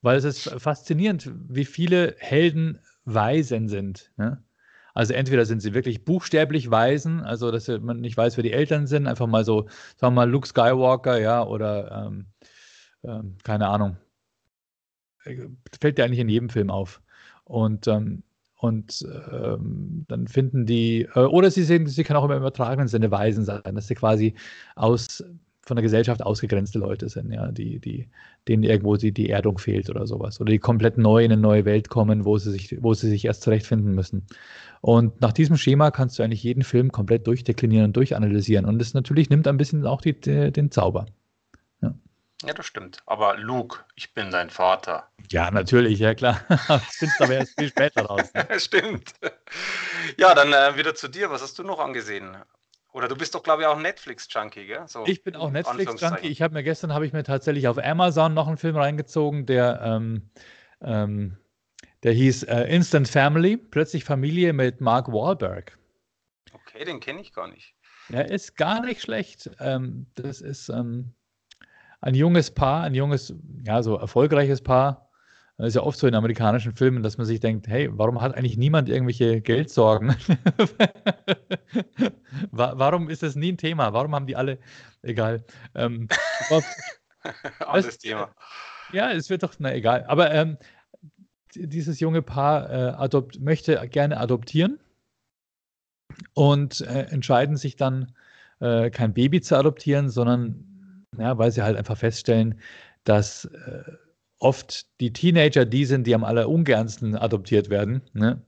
[0.00, 4.10] weil es ist faszinierend, wie viele Helden Weisen sind.
[4.16, 4.42] Ne?
[4.94, 8.86] Also entweder sind sie wirklich buchstäblich Weisen, also dass man nicht weiß, wer die Eltern
[8.86, 12.26] sind, einfach mal so, sagen wir mal Luke Skywalker, ja, oder ähm,
[13.04, 13.98] ähm, keine Ahnung.
[15.24, 15.36] Äh,
[15.78, 17.02] fällt ja eigentlich in jedem Film auf.
[17.44, 18.22] Und ähm,
[18.60, 23.10] und ähm, dann finden die, äh, oder sie, sehen, sie können auch im übertragenen Sinne
[23.10, 24.34] Weisen sein, dass sie quasi
[24.76, 25.24] aus,
[25.62, 28.08] von der Gesellschaft ausgegrenzte Leute sind, ja, die, die,
[28.48, 30.40] denen irgendwo die, die Erdung fehlt oder sowas.
[30.42, 33.24] Oder die komplett neu in eine neue Welt kommen, wo sie sich, wo sie sich
[33.24, 34.26] erst zurechtfinden müssen.
[34.82, 38.66] Und nach diesem Schema kannst du eigentlich jeden Film komplett durchdeklinieren und durchanalysieren.
[38.66, 41.06] Und das natürlich nimmt ein bisschen auch die, den Zauber.
[42.42, 42.98] Ja, das stimmt.
[43.06, 45.08] Aber Luke, ich bin dein Vater.
[45.30, 46.40] Ja, natürlich, ja klar.
[46.68, 48.32] Das findest du aber erst viel später raus.
[48.32, 48.46] Ne?
[48.60, 49.12] stimmt.
[50.16, 51.30] Ja, dann äh, wieder zu dir.
[51.30, 52.36] Was hast du noch angesehen?
[52.92, 54.88] Oder du bist doch, glaube ich, auch Netflix-Junkie, gell?
[54.88, 56.28] So, ich bin auch Netflix-Junkie.
[56.28, 59.80] Ich habe mir gestern, habe ich mir tatsächlich auf Amazon noch einen Film reingezogen, der,
[59.82, 60.30] ähm,
[60.80, 61.36] ähm,
[62.02, 65.78] Der hieß äh, Instant Family, plötzlich Familie mit Mark Wahlberg.
[66.52, 67.74] Okay, den kenne ich gar nicht.
[68.08, 69.50] Er ist gar nicht schlecht.
[69.60, 71.14] Ähm, das ist ähm,
[72.00, 73.34] ein junges Paar, ein junges,
[73.64, 75.08] ja, so erfolgreiches Paar.
[75.56, 78.34] Das ist ja oft so in amerikanischen Filmen, dass man sich denkt, hey, warum hat
[78.34, 80.10] eigentlich niemand irgendwelche Geldsorgen?
[82.50, 83.92] warum ist das nie ein Thema?
[83.92, 84.58] Warum haben die alle,
[85.02, 85.44] egal.
[85.74, 86.08] Ähm,
[87.58, 88.34] Alles Thema.
[88.92, 90.04] Ja, es wird doch, na egal.
[90.08, 90.56] Aber ähm,
[91.54, 94.80] dieses junge Paar äh, adopt, möchte gerne adoptieren
[96.32, 98.14] und äh, entscheiden sich dann,
[98.60, 100.69] äh, kein Baby zu adoptieren, sondern
[101.18, 102.60] ja, weil sie halt einfach feststellen,
[103.04, 103.82] dass äh,
[104.38, 108.02] oft die Teenager die sind, die am allerungernsten adoptiert werden.
[108.12, 108.42] Ne?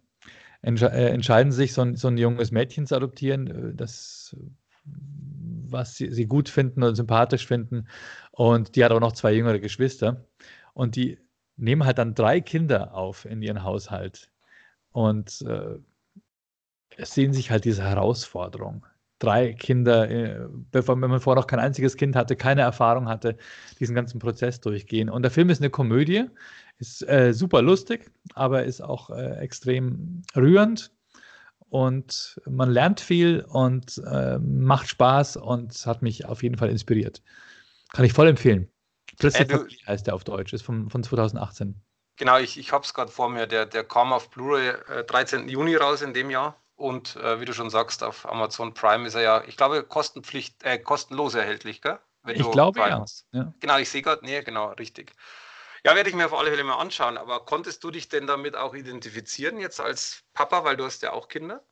[0.63, 4.37] Entsche äh, entscheiden sich, so ein, so ein, junges Mädchen zu adoptieren, äh, das,
[4.85, 7.89] was sie, sie, gut finden oder sympathisch finden.
[8.31, 10.25] Und die hat auch noch zwei jüngere Geschwister.
[10.75, 11.19] Und die
[11.57, 14.31] nehmen halt dann drei Kinder auf in ihren Haushalt.
[14.93, 15.79] Und äh,
[16.99, 18.87] sehen sich halt diese Herausforderung
[19.23, 23.37] drei Kinder, äh, bevor, wenn man vorher noch kein einziges Kind hatte, keine Erfahrung hatte,
[23.79, 25.09] diesen ganzen Prozess durchgehen.
[25.09, 26.25] Und der Film ist eine Komödie,
[26.79, 30.93] ist äh, super lustig, aber ist auch äh, extrem rührend
[31.69, 37.23] und man lernt viel und äh, macht Spaß und hat mich auf jeden Fall inspiriert.
[37.93, 38.69] Kann ich voll empfehlen.
[39.19, 41.81] Plötzlich äh, heißt der auf Deutsch, ist von, von 2018.
[42.17, 43.47] Genau, ich, ich habe es gerade vor mir.
[43.47, 44.75] Der, der kam auf Blu-ray
[45.07, 45.49] 13.
[45.49, 46.62] Äh, Juni raus in dem Jahr.
[46.83, 50.65] Und äh, wie du schon sagst, auf Amazon Prime ist er ja, ich glaube, kostenpflicht,
[50.65, 52.01] äh, kostenlos erhältlich, gell?
[52.25, 53.05] Wenn ich glaube ja.
[53.31, 53.55] ja.
[53.61, 55.13] Genau, ich sehe gerade, nee, genau, richtig.
[55.85, 57.19] Ja, werde ich mir auf alle Fälle mal anschauen.
[57.19, 61.13] Aber konntest du dich denn damit auch identifizieren, jetzt als Papa, weil du hast ja
[61.13, 61.63] auch Kinder?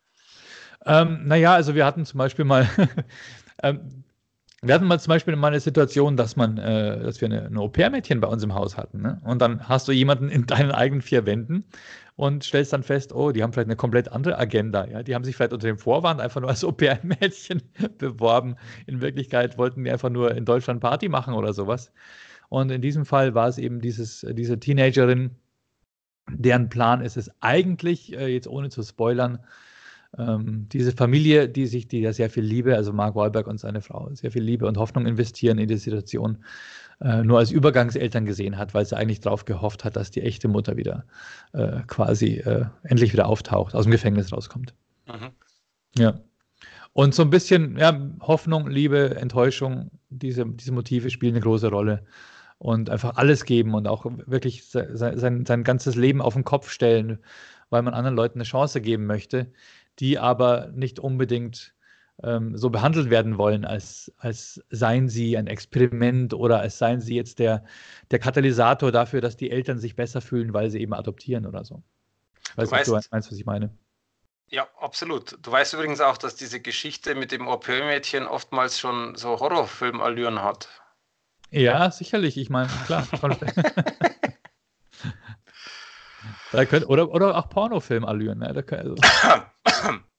[0.86, 2.68] Ähm, naja, also wir hatten zum Beispiel mal,
[3.64, 4.04] ähm,
[4.62, 7.58] wir hatten mal zum Beispiel mal eine Situation, dass man, äh, dass wir eine, eine
[7.58, 9.02] Au-pair-Mädchen bei uns im Haus hatten.
[9.02, 9.20] Ne?
[9.24, 11.64] Und dann hast du jemanden in deinen eigenen vier Wänden
[12.20, 14.86] und stellst dann fest, oh, die haben vielleicht eine komplett andere Agenda.
[14.86, 15.02] Ja?
[15.02, 17.62] Die haben sich vielleicht unter dem Vorwand einfach nur als Au-pair-Mädchen
[17.96, 18.56] beworben.
[18.86, 21.90] In Wirklichkeit wollten die einfach nur in Deutschland Party machen oder sowas.
[22.50, 25.30] Und in diesem Fall war es eben dieses, diese Teenagerin,
[26.28, 29.38] deren Plan ist es eigentlich, äh, jetzt ohne zu spoilern,
[30.18, 33.80] ähm, diese Familie, die sich, die ja sehr viel Liebe, also Mark Wahlberg und seine
[33.80, 36.44] Frau, sehr viel Liebe und Hoffnung investieren in die Situation,
[37.00, 40.48] äh, nur als Übergangseltern gesehen hat, weil sie eigentlich darauf gehofft hat, dass die echte
[40.48, 41.04] Mutter wieder
[41.52, 44.74] äh, quasi äh, endlich wieder auftaucht, aus dem Gefängnis rauskommt.
[45.06, 45.30] Mhm.
[45.96, 46.20] Ja.
[46.92, 52.04] Und so ein bisschen ja, Hoffnung, Liebe, Enttäuschung, diese, diese Motive spielen eine große Rolle.
[52.58, 56.68] Und einfach alles geben und auch wirklich sein, sein, sein ganzes Leben auf den Kopf
[56.68, 57.18] stellen,
[57.70, 59.50] weil man anderen Leuten eine Chance geben möchte
[60.00, 61.74] die aber nicht unbedingt
[62.22, 67.14] ähm, so behandelt werden wollen, als, als seien sie ein Experiment oder als seien sie
[67.14, 67.64] jetzt der,
[68.10, 71.82] der Katalysator dafür, dass die Eltern sich besser fühlen, weil sie eben adoptieren oder so.
[72.56, 73.70] Weißt du, weißt, du meinst, was ich meine?
[74.48, 75.38] Ja, absolut.
[75.42, 80.68] Du weißt übrigens auch, dass diese Geschichte mit dem Au-pair-Mädchen oftmals schon so Horrorfilmallüren hat.
[81.50, 82.36] Ja, sicherlich.
[82.36, 83.06] Ich meine, klar.
[86.68, 88.40] Könnt, oder, oder auch Pornofilm-Allüren.
[88.40, 88.64] Ne?
[88.70, 88.96] Also.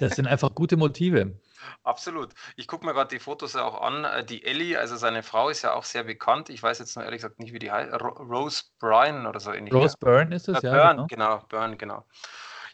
[0.00, 1.38] das sind einfach gute Motive.
[1.84, 2.30] Absolut.
[2.56, 4.04] Ich gucke mir gerade die Fotos auch an.
[4.04, 6.48] Äh, die Ellie, also seine Frau, ist ja auch sehr bekannt.
[6.48, 7.92] Ich weiß jetzt nur ehrlich gesagt nicht, wie die heißt.
[7.92, 9.72] Rose Bryan oder so ähnlich.
[9.74, 10.72] Rose Byrne ist es, äh, ja.
[10.72, 11.38] Byrne, genau.
[11.38, 12.06] genau, Byrne, genau.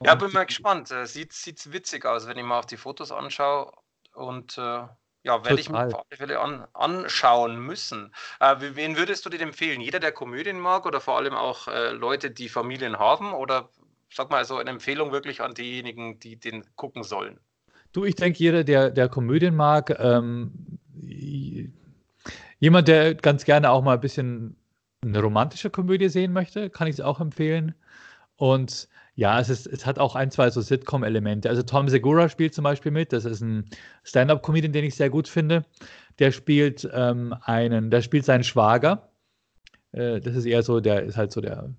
[0.03, 0.91] Ja, bin mal gespannt.
[0.91, 3.73] Äh, sieht, sieht witzig aus, wenn ich mal auf die Fotos anschaue.
[4.15, 4.87] Und äh,
[5.23, 8.15] ja, werde ich mir auf alle Fälle an, anschauen müssen.
[8.41, 9.81] Äh, wen würdest du dir empfehlen?
[9.81, 13.33] Jeder, der Komödien mag oder vor allem auch äh, Leute, die Familien haben?
[13.33, 13.71] Oder
[14.11, 17.39] sag mal so eine Empfehlung wirklich an diejenigen, die den gucken sollen?
[17.93, 20.53] Du, ich denke, jeder, der, der Komödien mag, ähm,
[22.59, 24.57] jemand, der ganz gerne auch mal ein bisschen
[25.03, 27.75] eine romantische Komödie sehen möchte, kann ich es auch empfehlen.
[28.37, 31.49] Und ja, es, ist, es hat auch ein, zwei so Sitcom-Elemente.
[31.49, 33.13] Also Tom Segura spielt zum Beispiel mit.
[33.13, 33.69] Das ist ein
[34.05, 35.65] Stand-up-Comedian, den ich sehr gut finde.
[36.19, 39.09] Der spielt ähm, einen, der spielt seinen Schwager.
[39.93, 41.71] Äh, das ist eher so, der ist halt so der,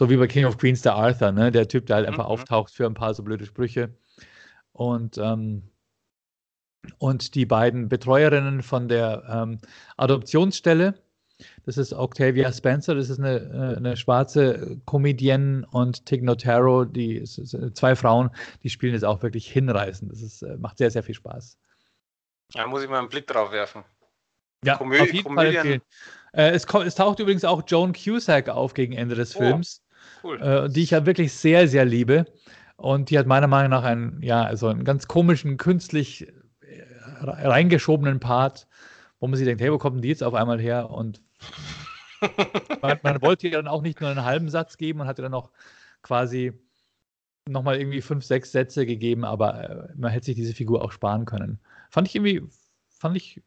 [0.00, 1.52] so wie bei King of Queens der Arthur, ne?
[1.52, 2.30] Der Typ, der halt einfach mhm.
[2.30, 3.94] auftaucht für ein paar so blöde Sprüche.
[4.72, 5.64] Und ähm,
[6.96, 9.58] und die beiden Betreuerinnen von der ähm,
[9.98, 10.94] Adoptionsstelle,
[11.66, 17.22] das ist Octavia Spencer, das ist eine, äh, eine schwarze Comedienne und Tig Notaro, die
[17.74, 18.30] zwei Frauen,
[18.62, 20.10] die spielen jetzt auch wirklich hinreißend.
[20.10, 21.58] Das ist, äh, macht sehr, sehr viel Spaß.
[22.54, 23.84] Da muss ich mal einen Blick drauf werfen.
[24.64, 25.52] Ja, Komö auf jeden Komödien.
[25.52, 25.82] Fall empfehlen.
[26.32, 29.82] Äh, es, es, taucht übrigens auch Joan Cusack auf gegen Ende des oh, Films,
[30.24, 30.40] cool.
[30.40, 32.26] äh, die ich ja wirklich sehr, sehr liebe.
[32.76, 36.28] Und die hat meiner Meinung nach einen, ja, also einen ganz komischen, künstlich
[36.62, 36.82] äh,
[37.22, 38.66] reingeschobenen Part,
[39.18, 40.90] wo man sich denkt, hey, wo kommen die jetzt auf einmal her?
[40.90, 41.20] Und
[42.82, 45.32] man, man, wollte ja dann auch nicht nur einen halben Satz geben, man hatte dann
[45.32, 45.50] noch
[46.02, 46.52] quasi
[47.46, 51.24] nochmal irgendwie fünf, sechs Sätze gegeben, aber äh, man hätte sich diese Figur auch sparen
[51.24, 51.58] können.
[51.90, 52.42] Fand ich irgendwie,
[52.88, 53.42] fand ich,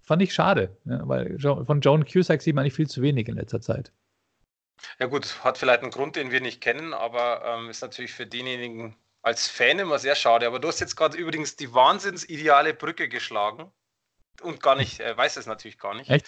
[0.00, 1.02] fand ich schade, ne?
[1.04, 3.92] weil von Joan Cusack sieht man nicht viel zu wenig in letzter Zeit.
[4.98, 8.26] Ja gut, hat vielleicht einen Grund, den wir nicht kennen, aber ähm, ist natürlich für
[8.26, 10.46] denjenigen als Fan immer sehr schade.
[10.46, 13.70] Aber du hast jetzt gerade übrigens die wahnsinnsideale Brücke geschlagen
[14.42, 16.10] und gar nicht, äh, weiß es natürlich gar nicht.
[16.10, 16.26] Echt?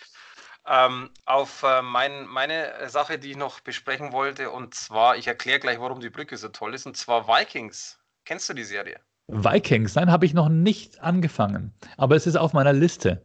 [0.67, 5.59] Ähm, auf äh, mein, meine Sache, die ich noch besprechen wollte, und zwar, ich erkläre
[5.59, 7.99] gleich, warum die Brücke so toll ist, und zwar Vikings.
[8.25, 9.01] Kennst du die Serie?
[9.29, 13.25] Vikings, nein, habe ich noch nicht angefangen, aber es ist auf meiner Liste.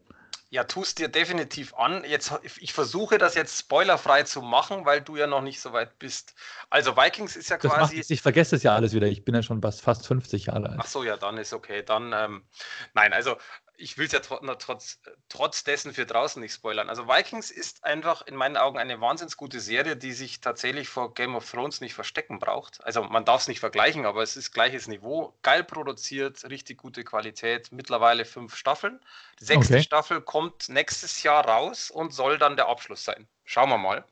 [0.55, 2.05] Ja, tust dir definitiv an.
[2.05, 2.31] Jetzt,
[2.61, 6.33] ich versuche das jetzt spoilerfrei zu machen, weil du ja noch nicht so weit bist.
[6.69, 8.05] Also Vikings ist ja das quasi.
[8.07, 9.07] ich vergesse es ja alles wieder.
[9.07, 10.79] Ich bin ja schon fast 50 Jahre alt.
[10.79, 11.83] Ach so, ja, dann ist okay.
[11.83, 12.45] Dann, ähm,
[12.93, 13.35] nein, also
[13.77, 14.99] ich will es ja trotz,
[15.29, 16.89] trotz dessen für draußen nicht spoilern.
[16.89, 21.13] Also Vikings ist einfach in meinen Augen eine wahnsinnig gute Serie, die sich tatsächlich vor
[21.13, 22.83] Game of Thrones nicht verstecken braucht.
[22.83, 25.33] Also man darf es nicht vergleichen, aber es ist gleiches Niveau.
[25.41, 27.71] Geil produziert, richtig gute Qualität.
[27.71, 28.99] Mittlerweile fünf Staffeln.
[29.39, 29.83] Die sechste okay.
[29.83, 33.27] Staffel kommt nächstes Jahr raus und soll dann der Abschluss sein.
[33.43, 34.05] Schauen wir mal.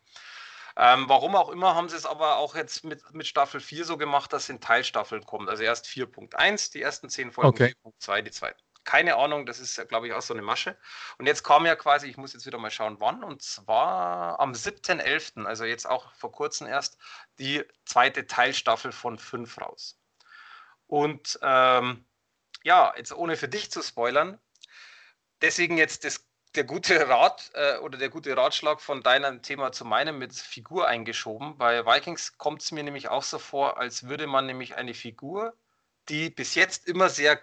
[0.75, 3.97] Ähm, warum auch immer, haben sie es aber auch jetzt mit, mit Staffel 4 so
[3.97, 5.49] gemacht, dass in Teilstaffeln kommt.
[5.49, 7.75] Also erst 4.1, die ersten 10 Folgen, okay.
[7.85, 10.77] 4.2, die zweiten keine Ahnung, das ist, glaube ich, auch so eine Masche.
[11.17, 14.53] Und jetzt kam ja quasi, ich muss jetzt wieder mal schauen, wann, und zwar am
[14.53, 16.97] 7.11., also jetzt auch vor kurzem erst,
[17.39, 19.99] die zweite Teilstaffel von 5 raus.
[20.87, 22.05] Und ähm,
[22.63, 24.39] ja, jetzt ohne für dich zu spoilern,
[25.41, 26.25] deswegen jetzt das,
[26.55, 30.87] der gute Rat äh, oder der gute Ratschlag von deinem Thema zu meinem mit Figur
[30.87, 31.57] eingeschoben.
[31.57, 35.55] Bei Vikings kommt es mir nämlich auch so vor, als würde man nämlich eine Figur,
[36.09, 37.41] die bis jetzt immer sehr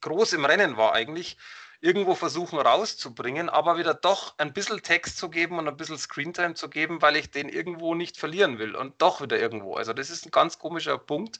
[0.00, 1.36] groß im Rennen war eigentlich,
[1.80, 6.54] irgendwo versuchen rauszubringen, aber wieder doch ein bisschen Text zu geben und ein bisschen Screentime
[6.54, 9.76] zu geben, weil ich den irgendwo nicht verlieren will und doch wieder irgendwo.
[9.76, 11.38] Also das ist ein ganz komischer Punkt.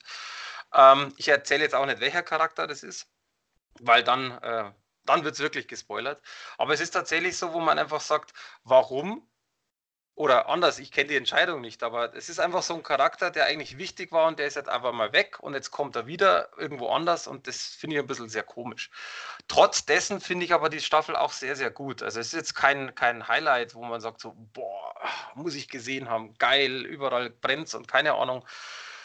[0.75, 3.09] Ähm, ich erzähle jetzt auch nicht, welcher Charakter das ist,
[3.81, 4.71] weil dann, äh,
[5.05, 6.21] dann wird es wirklich gespoilert.
[6.59, 8.33] Aber es ist tatsächlich so, wo man einfach sagt,
[8.65, 9.27] warum
[10.17, 13.45] oder anders, ich kenne die Entscheidung nicht, aber es ist einfach so ein Charakter, der
[13.45, 16.49] eigentlich wichtig war und der ist jetzt einfach mal weg und jetzt kommt er wieder
[16.57, 18.91] irgendwo anders und das finde ich ein bisschen sehr komisch.
[19.47, 22.03] Trotz dessen finde ich aber die Staffel auch sehr, sehr gut.
[22.03, 24.95] Also es ist jetzt kein, kein Highlight, wo man sagt so, boah,
[25.35, 28.47] muss ich gesehen haben, geil, überall brennt und keine Ahnung,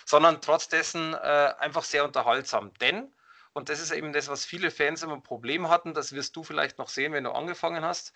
[0.06, 2.74] sondern trotz dessen äh, einfach sehr unterhaltsam.
[2.76, 3.14] Denn,
[3.52, 6.44] und das ist eben das, was viele Fans immer ein Problem hatten, das wirst du
[6.46, 8.14] vielleicht noch sehen, wenn du angefangen hast,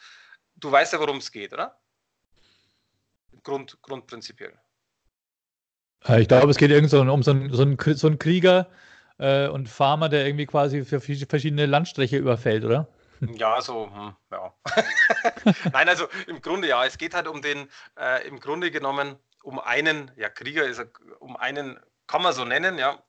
[0.56, 1.78] du weißt ja, worum es geht, oder?
[3.44, 4.54] Grund, grundprinzipiell.
[6.08, 8.70] Äh, ich glaube, es geht irgendwie so um so einen, so einen, so einen Krieger
[9.18, 12.88] äh, und Farmer, der irgendwie quasi für verschiedene Landstriche überfällt, oder?
[13.22, 14.54] Ja, so, hm, ja.
[15.72, 19.60] Nein, also im Grunde ja, es geht halt um den, äh, im Grunde genommen um
[19.60, 20.88] einen, ja, Krieger ist er,
[21.20, 23.02] um einen, kann man so nennen, ja,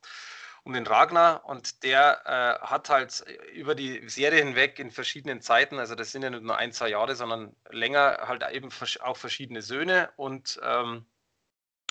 [0.66, 5.78] um den Ragnar und der äh, hat halt über die Serie hinweg in verschiedenen Zeiten,
[5.78, 9.62] also das sind ja nicht nur ein, zwei Jahre, sondern länger halt eben auch verschiedene
[9.62, 11.06] Söhne und ähm,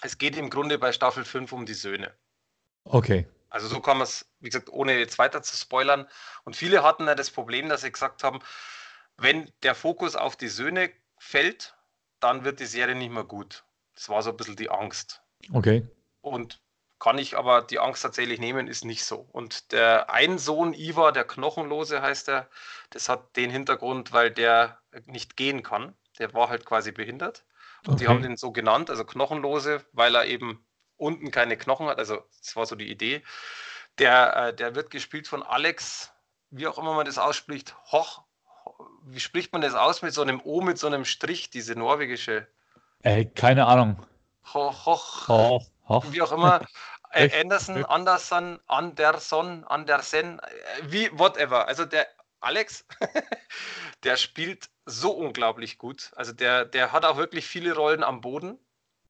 [0.01, 2.13] es geht im Grunde bei Staffel 5 um die Söhne.
[2.83, 3.25] Okay.
[3.49, 6.05] Also so kann man es, wie gesagt, ohne jetzt weiter zu spoilern.
[6.43, 8.39] Und viele hatten ja das Problem, dass sie gesagt haben,
[9.15, 11.75] wenn der Fokus auf die Söhne fällt,
[12.19, 13.63] dann wird die Serie nicht mehr gut.
[13.93, 15.21] Das war so ein bisschen die Angst.
[15.53, 15.87] Okay.
[16.19, 16.59] Und
[16.99, 19.27] kann ich aber die Angst tatsächlich nehmen, ist nicht so.
[19.31, 22.47] Und der ein Sohn, Ivar, der Knochenlose heißt er,
[22.89, 25.93] das hat den Hintergrund, weil der nicht gehen kann.
[26.19, 27.43] Der war halt quasi behindert.
[27.85, 28.03] Und okay.
[28.03, 30.65] die haben den so genannt, also Knochenlose, weil er eben
[30.97, 31.99] unten keine Knochen hat.
[31.99, 33.21] Also das war so die Idee.
[33.97, 36.11] Der, äh, der wird gespielt von Alex,
[36.49, 38.23] wie auch immer man das ausspricht, Hoch.
[39.03, 42.47] Wie spricht man das aus mit so einem O, mit so einem Strich, diese norwegische?
[43.03, 44.03] Ey, keine Ahnung.
[44.53, 45.27] Hoch, hoch.
[45.27, 45.65] hoch.
[45.87, 46.05] Hoch.
[46.09, 46.65] Wie auch immer.
[47.11, 50.43] Äh, Anderson, Anderson, Anderson, Andersen, äh,
[50.81, 51.65] wie, whatever.
[51.65, 52.07] Also der
[52.41, 52.85] Alex,
[54.03, 56.11] der spielt so unglaublich gut.
[56.17, 58.59] Also der, der hat auch wirklich viele Rollen am Boden.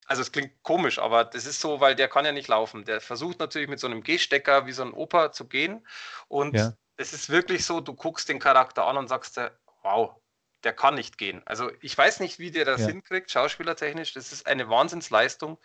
[0.05, 2.85] Also es klingt komisch, aber das ist so, weil der kann ja nicht laufen.
[2.85, 5.85] Der versucht natürlich mit so einem Gehstecker wie so ein Opa zu gehen.
[6.27, 6.73] Und ja.
[6.97, 10.15] es ist wirklich so, du guckst den Charakter an und sagst dir, wow,
[10.63, 11.41] der kann nicht gehen.
[11.45, 12.87] Also ich weiß nicht, wie der das ja.
[12.87, 14.13] hinkriegt, schauspielertechnisch.
[14.13, 15.57] Das ist eine Wahnsinnsleistung.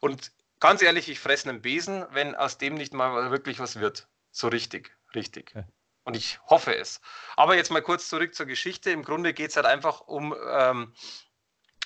[0.00, 0.32] Und
[0.62, 4.08] ganz ehrlich, ich fresse einen Besen, wenn aus dem nicht mal wirklich was wird.
[4.30, 5.50] So richtig, richtig.
[5.50, 5.64] Okay.
[6.04, 7.00] Und ich hoffe es.
[7.36, 8.90] Aber jetzt mal kurz zurück zur Geschichte.
[8.90, 10.94] Im Grunde geht es halt einfach um, ähm,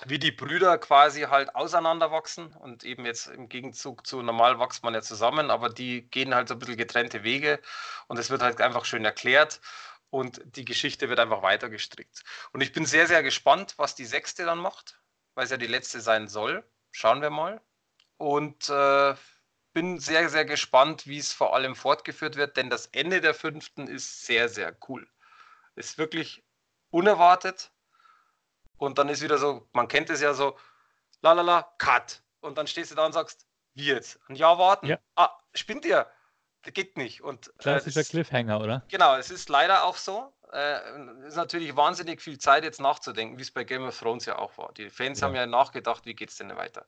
[0.04, 2.52] wie die Brüder quasi halt auseinanderwachsen.
[2.52, 6.48] Und eben jetzt im Gegenzug zu normal wächst man ja zusammen, aber die gehen halt
[6.48, 7.60] so ein bisschen getrennte Wege.
[8.08, 9.60] Und es wird halt einfach schön erklärt.
[10.10, 12.22] Und die Geschichte wird einfach weiter gestrickt.
[12.52, 15.00] Und ich bin sehr, sehr gespannt, was die sechste dann macht
[15.36, 16.64] weil es ja die letzte sein soll.
[16.90, 17.60] Schauen wir mal.
[18.18, 19.14] Und äh,
[19.72, 23.88] bin sehr, sehr gespannt, wie es vor allem fortgeführt wird, denn das Ende der fünften
[23.88, 25.06] ist sehr, sehr cool.
[25.74, 26.42] Ist wirklich
[26.90, 27.70] unerwartet.
[28.78, 30.56] Und dann ist wieder so, man kennt es ja so,
[31.20, 32.22] la la la, cut.
[32.40, 34.18] Und dann stehst du da und sagst, wie jetzt?
[34.28, 34.86] Ein Jahr warten?
[34.86, 34.98] Ja.
[35.14, 36.06] Ah, spinnt ihr?
[36.62, 37.22] Das geht nicht.
[37.22, 38.82] Und, äh, Klassischer äh, Cliffhanger, oder?
[38.88, 40.32] Genau, es ist leider auch so.
[40.52, 40.78] Äh,
[41.20, 44.38] es ist natürlich wahnsinnig viel Zeit jetzt nachzudenken, wie es bei Game of Thrones ja
[44.38, 44.72] auch war.
[44.72, 45.26] Die Fans ja.
[45.26, 46.86] haben ja nachgedacht, wie geht es denn weiter.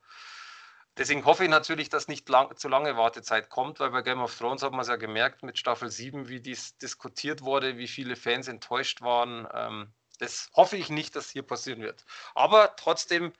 [0.98, 4.36] Deswegen hoffe ich natürlich, dass nicht lang, zu lange Wartezeit kommt, weil bei Game of
[4.36, 8.16] Thrones hat man es ja gemerkt mit Staffel 7, wie dies diskutiert wurde, wie viele
[8.16, 9.46] Fans enttäuscht waren.
[9.54, 12.04] Ähm, das hoffe ich nicht, dass hier passieren wird.
[12.34, 13.32] Aber trotzdem,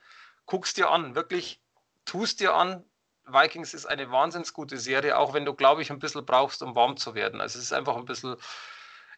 [0.45, 1.61] guckst dir an, wirklich
[2.05, 2.85] tust dir an.
[3.25, 6.75] Vikings ist eine wahnsinnig gute Serie, auch wenn du, glaube ich, ein bisschen brauchst, um
[6.75, 7.41] warm zu werden.
[7.41, 8.37] Also es ist einfach ein bisschen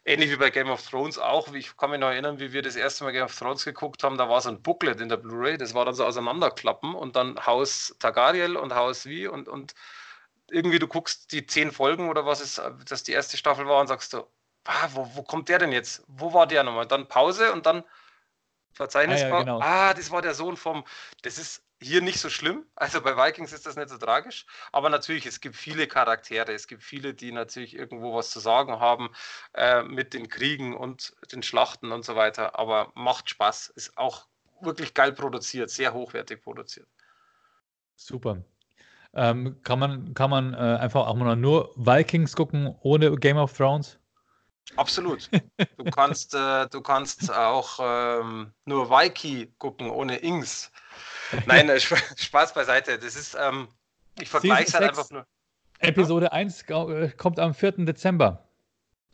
[0.04, 1.52] ähnlich wie bei Game of Thrones auch.
[1.54, 4.18] Ich kann mich noch erinnern, wie wir das erste Mal Game of Thrones geguckt haben.
[4.18, 7.44] Da war so ein Booklet in der Blu-ray, das war dann so auseinanderklappen und dann
[7.46, 9.74] Haus Targaryen und Haus wie und, und
[10.50, 13.86] irgendwie du guckst die zehn Folgen oder was ist, das die erste Staffel war und
[13.86, 14.26] sagst du,
[14.90, 16.04] wo, wo kommt der denn jetzt?
[16.08, 16.86] Wo war der nochmal?
[16.86, 17.84] Dann Pause und dann
[18.72, 19.22] Verzeichnis.
[19.22, 19.60] Ah, ja, genau.
[19.60, 20.84] ah, das war der Sohn vom.
[21.22, 22.64] Das ist hier nicht so schlimm.
[22.76, 24.46] Also bei Vikings ist das nicht so tragisch.
[24.70, 26.52] Aber natürlich, es gibt viele Charaktere.
[26.52, 29.10] Es gibt viele, die natürlich irgendwo was zu sagen haben
[29.54, 32.58] äh, mit den Kriegen und den Schlachten und so weiter.
[32.58, 33.68] Aber macht Spaß.
[33.70, 34.26] Ist auch
[34.60, 36.86] wirklich geil produziert, sehr hochwertig produziert.
[37.96, 38.42] Super.
[39.14, 43.52] Ähm, kann man, kann man äh, einfach auch mal nur Vikings gucken ohne Game of
[43.52, 43.98] Thrones?
[44.76, 45.28] Absolut.
[45.76, 50.70] Du kannst, äh, du kannst auch ähm, nur Waiki gucken ohne Ings.
[51.46, 51.80] Nein, äh,
[52.16, 52.98] Spaß beiseite.
[52.98, 53.68] Das ist, ähm,
[54.20, 55.26] ich vergleiche es halt einfach nur.
[55.80, 56.32] Episode ja?
[56.32, 57.84] 1 äh, kommt am 4.
[57.84, 58.48] Dezember.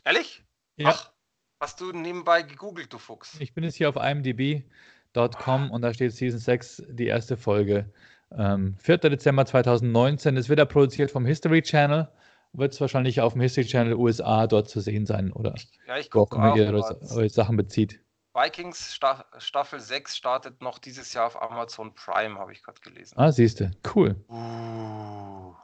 [0.04, 0.44] Ehrlich?
[0.76, 0.90] Ja.
[0.90, 1.12] Ach,
[1.60, 3.36] hast du nebenbei gegoogelt, du Fuchs?
[3.40, 7.90] Ich bin jetzt hier auf imdb.com und da steht Season 6, die erste Folge.
[8.36, 8.98] Ähm, 4.
[8.98, 10.36] Dezember 2019.
[10.36, 12.08] Es wird ja produziert vom History Channel.
[12.52, 15.54] Wird es wahrscheinlich auf dem History Channel USA dort zu sehen sein, oder?
[15.86, 16.56] Ja, ich gucke auch.
[16.56, 18.00] Ihr eure Sachen bezieht.
[18.34, 18.98] Vikings
[19.38, 23.14] Staffel 6 startet noch dieses Jahr auf Amazon Prime, habe ich gerade gelesen.
[23.16, 23.70] Ah, siehst du.
[23.94, 24.16] Cool.
[24.28, 25.54] Uh.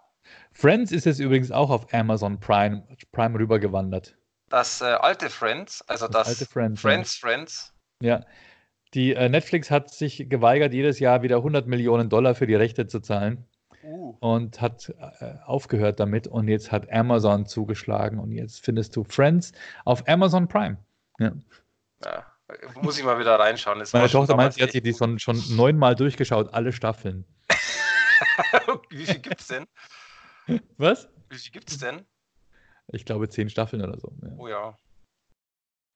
[0.52, 4.16] Friends ist jetzt übrigens auch auf Amazon Prime, Prime rübergewandert.
[4.48, 7.28] Das äh, alte Friends, also das, das alte Friends, Friends, ja.
[7.28, 7.74] Friends.
[8.00, 8.26] Ja.
[8.94, 12.86] Die äh, Netflix hat sich geweigert, jedes Jahr wieder 100 Millionen Dollar für die Rechte
[12.86, 13.46] zu zahlen.
[13.84, 14.16] Uh.
[14.20, 19.52] Und hat äh, aufgehört damit und jetzt hat Amazon zugeschlagen und jetzt findest du Friends
[19.84, 20.78] auf Amazon Prime.
[21.18, 21.32] Ja.
[22.02, 22.24] ja
[22.80, 23.78] muss ich mal wieder reinschauen.
[23.78, 27.24] Das Meine Tochter meint, sie hat sich die schon, schon neunmal durchgeschaut, alle Staffeln.
[28.90, 29.66] Wie viel gibt es denn?
[30.76, 31.08] Was?
[31.30, 32.04] Wie viel gibt es denn?
[32.88, 34.12] Ich glaube zehn Staffeln oder so.
[34.22, 34.28] Ja.
[34.36, 34.78] Oh ja.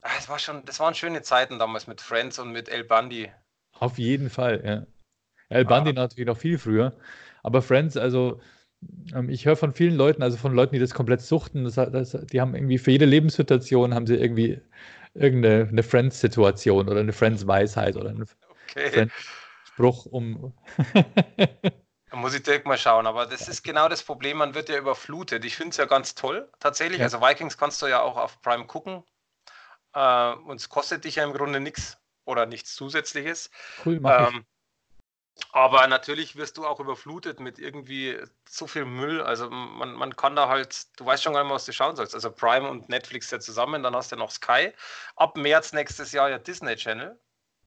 [0.01, 3.31] Ah, das, war schon, das waren schöne Zeiten damals mit Friends und mit El Bundy.
[3.79, 4.87] Auf jeden Fall, ja.
[5.51, 5.95] El Bundy ah.
[5.95, 6.97] natürlich noch viel früher.
[7.49, 8.43] Aber Friends, also
[9.15, 12.11] ähm, ich höre von vielen Leuten, also von Leuten, die das komplett suchten, das, das,
[12.27, 14.61] die haben irgendwie für jede Lebenssituation haben sie irgendwie
[15.15, 18.27] irgendeine Friends-Situation oder eine Friends-Weisheit oder einen
[18.69, 18.91] okay.
[18.91, 20.53] Friends-Spruch um.
[20.93, 24.77] da muss ich direkt mal schauen, aber das ist genau das Problem, man wird ja
[24.77, 25.47] überflutet.
[25.47, 26.99] Ich finde es ja ganz toll, tatsächlich.
[26.99, 27.07] Ja.
[27.07, 29.03] Also Vikings kannst du ja auch auf Prime gucken.
[29.95, 31.97] Äh, und es kostet dich ja im Grunde nichts
[32.27, 33.51] oder nichts Zusätzliches.
[33.87, 34.45] Cool, mach ähm,
[35.53, 38.19] aber natürlich wirst du auch überflutet mit irgendwie
[38.49, 39.23] so viel Müll.
[39.23, 41.97] Also man, man kann da halt, du weißt schon gar nicht mehr, was du schauen
[41.97, 42.15] sollst.
[42.15, 44.73] Also Prime und Netflix ja zusammen, dann hast du ja noch Sky.
[45.17, 47.19] Ab März nächstes Jahr ja Disney Channel.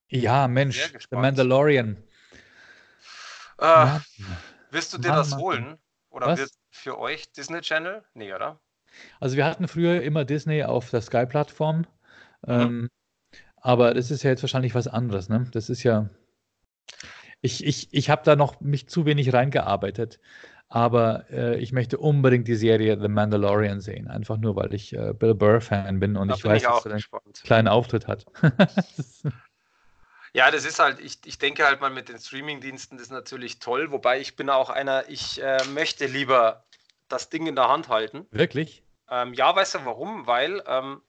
[0.10, 2.04] Ja, Mensch, The Mandalorian.
[3.58, 4.00] Äh,
[4.70, 5.64] wirst du dir Mann, das holen?
[5.66, 5.78] Mann.
[6.10, 6.40] Oder was?
[6.40, 8.04] wird für euch Disney Channel?
[8.14, 8.60] Nee, oder?
[9.20, 11.88] Also wir hatten früher immer Disney auf der Sky-Plattform.
[12.46, 12.48] Mhm.
[12.48, 12.90] Ähm,
[13.58, 15.48] aber das ist ja jetzt wahrscheinlich was anderes, ne?
[15.52, 16.10] Das ist ja
[17.42, 20.20] ich, ich, ich habe da noch mich zu wenig reingearbeitet.
[20.70, 24.08] Aber äh, ich möchte unbedingt die Serie The Mandalorian sehen.
[24.08, 26.86] Einfach nur, weil ich äh, Bill Burr-Fan bin und da ich bin weiß, ich dass
[26.86, 27.04] er einen
[27.44, 28.26] kleinen Auftritt hat.
[30.34, 33.92] ja, das ist halt, ich, ich denke halt mal mit den Streaming-Diensten ist natürlich toll.
[33.92, 36.64] Wobei ich bin auch einer, ich äh, möchte lieber
[37.10, 38.26] das Ding in der Hand halten.
[38.32, 38.82] Wirklich?
[39.10, 40.26] Ähm, ja, weißt du warum?
[40.26, 40.64] Weil.
[40.68, 41.02] Ähm,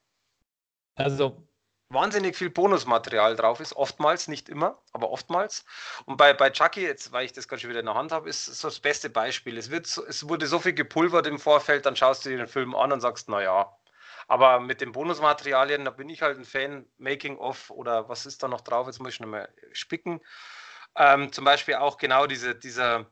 [0.97, 1.47] also
[1.93, 5.65] wahnsinnig viel Bonusmaterial drauf ist, oftmals, nicht immer, aber oftmals.
[6.07, 8.29] Und bei, bei Chucky, jetzt, weil ich das gerade schon wieder in der Hand habe,
[8.29, 9.59] ist so das beste Beispiel.
[9.59, 12.49] Es, wird so, es wurde so viel gepulvert im Vorfeld, dann schaust du dir den
[12.49, 13.77] Film an und sagst, naja.
[14.29, 18.43] Aber mit den Bonusmaterialien, da bin ich halt ein Fan, Making of oder was ist
[18.43, 20.21] da noch drauf, jetzt muss ich noch mal spicken.
[20.97, 23.07] Ähm, zum Beispiel auch genau diese, dieser,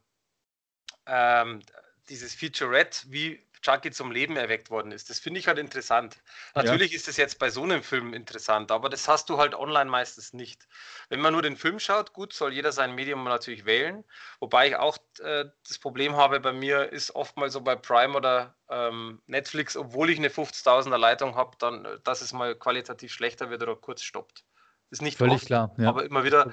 [1.06, 1.62] ähm,
[2.08, 5.10] dieses Featurette, wie Chucky zum Leben erweckt worden ist.
[5.10, 6.16] Das finde ich halt interessant.
[6.54, 6.96] Natürlich ja.
[6.96, 10.32] ist es jetzt bei so einem Film interessant, aber das hast du halt online meistens
[10.32, 10.66] nicht.
[11.08, 14.04] Wenn man nur den Film schaut, gut, soll jeder sein Medium natürlich wählen.
[14.38, 18.56] Wobei ich auch äh, das Problem habe bei mir, ist oftmals so bei Prime oder
[18.68, 23.50] ähm, Netflix, obwohl ich eine 50.000er Leitung habe, dann, äh, dass es mal qualitativ schlechter
[23.50, 24.44] wird oder kurz stoppt.
[24.90, 25.88] Das ist nicht Völlig oft, klar, ja.
[25.88, 26.50] aber immer wieder.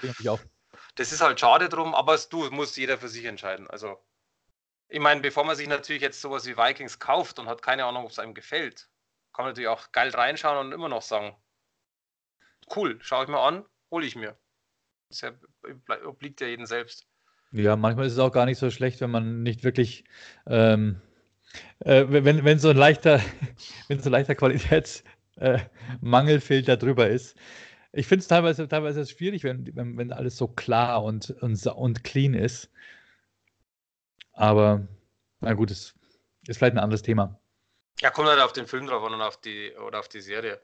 [0.96, 3.68] Das ist halt schade drum, aber es, du, muss jeder für sich entscheiden.
[3.70, 3.98] Also
[4.90, 8.06] ich meine, bevor man sich natürlich jetzt sowas wie Vikings kauft und hat keine Ahnung,
[8.06, 8.90] ob es einem gefällt,
[9.34, 11.36] kann man natürlich auch geil reinschauen und immer noch sagen,
[12.76, 14.38] cool, schaue ich mir an, hole ich mir.
[15.10, 15.24] Das
[16.06, 17.06] obliegt ja jedem selbst.
[17.52, 20.06] Ja, manchmal ist es auch gar nicht so schlecht, wenn man nicht wirklich,
[20.48, 21.02] ähm,
[21.80, 23.22] äh, wenn, wenn so ein leichter,
[23.88, 27.38] wenn so ein leichter Qualitätsmangelfilter äh, drüber ist.
[27.94, 32.04] Ich finde es teilweise, teilweise schwierig, wenn, wenn, wenn alles so klar und, und, und
[32.04, 32.70] clean ist.
[34.38, 34.88] Aber
[35.42, 35.96] na gut, es
[36.48, 37.40] ist vielleicht ein anderes Thema.
[38.00, 40.62] Ja, kommt halt auf den Film drauf an und auf die, oder auf die Serie.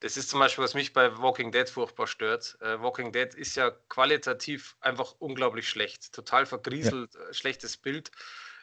[0.00, 2.58] Das ist zum Beispiel, was mich bei Walking Dead furchtbar stört.
[2.60, 6.12] Äh, Walking Dead ist ja qualitativ einfach unglaublich schlecht.
[6.12, 7.20] Total vergrieselt, ja.
[7.20, 8.10] Äh, schlechtes Bild.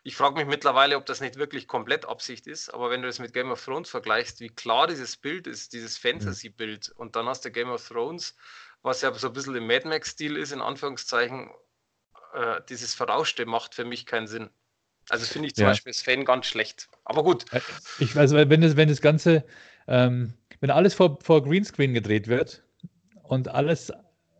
[0.03, 3.19] Ich frage mich mittlerweile, ob das nicht wirklich komplett Absicht ist, aber wenn du das
[3.19, 7.45] mit Game of Thrones vergleichst, wie klar dieses Bild ist, dieses Fantasy-Bild, und dann hast
[7.45, 8.35] du Game of Thrones,
[8.81, 11.49] was ja so ein bisschen im Mad Max-Stil ist, in Anführungszeichen,
[12.33, 14.49] äh, dieses Verrauschte macht für mich keinen Sinn.
[15.09, 15.69] Also finde ich zum ja.
[15.69, 16.89] Beispiel als Fan ganz schlecht.
[17.05, 17.45] Aber gut.
[17.51, 17.59] Äh,
[17.99, 19.43] ich weiß, wenn das, wenn das Ganze,
[19.87, 22.63] ähm, wenn alles vor, vor Greenscreen gedreht wird
[23.23, 23.91] und alles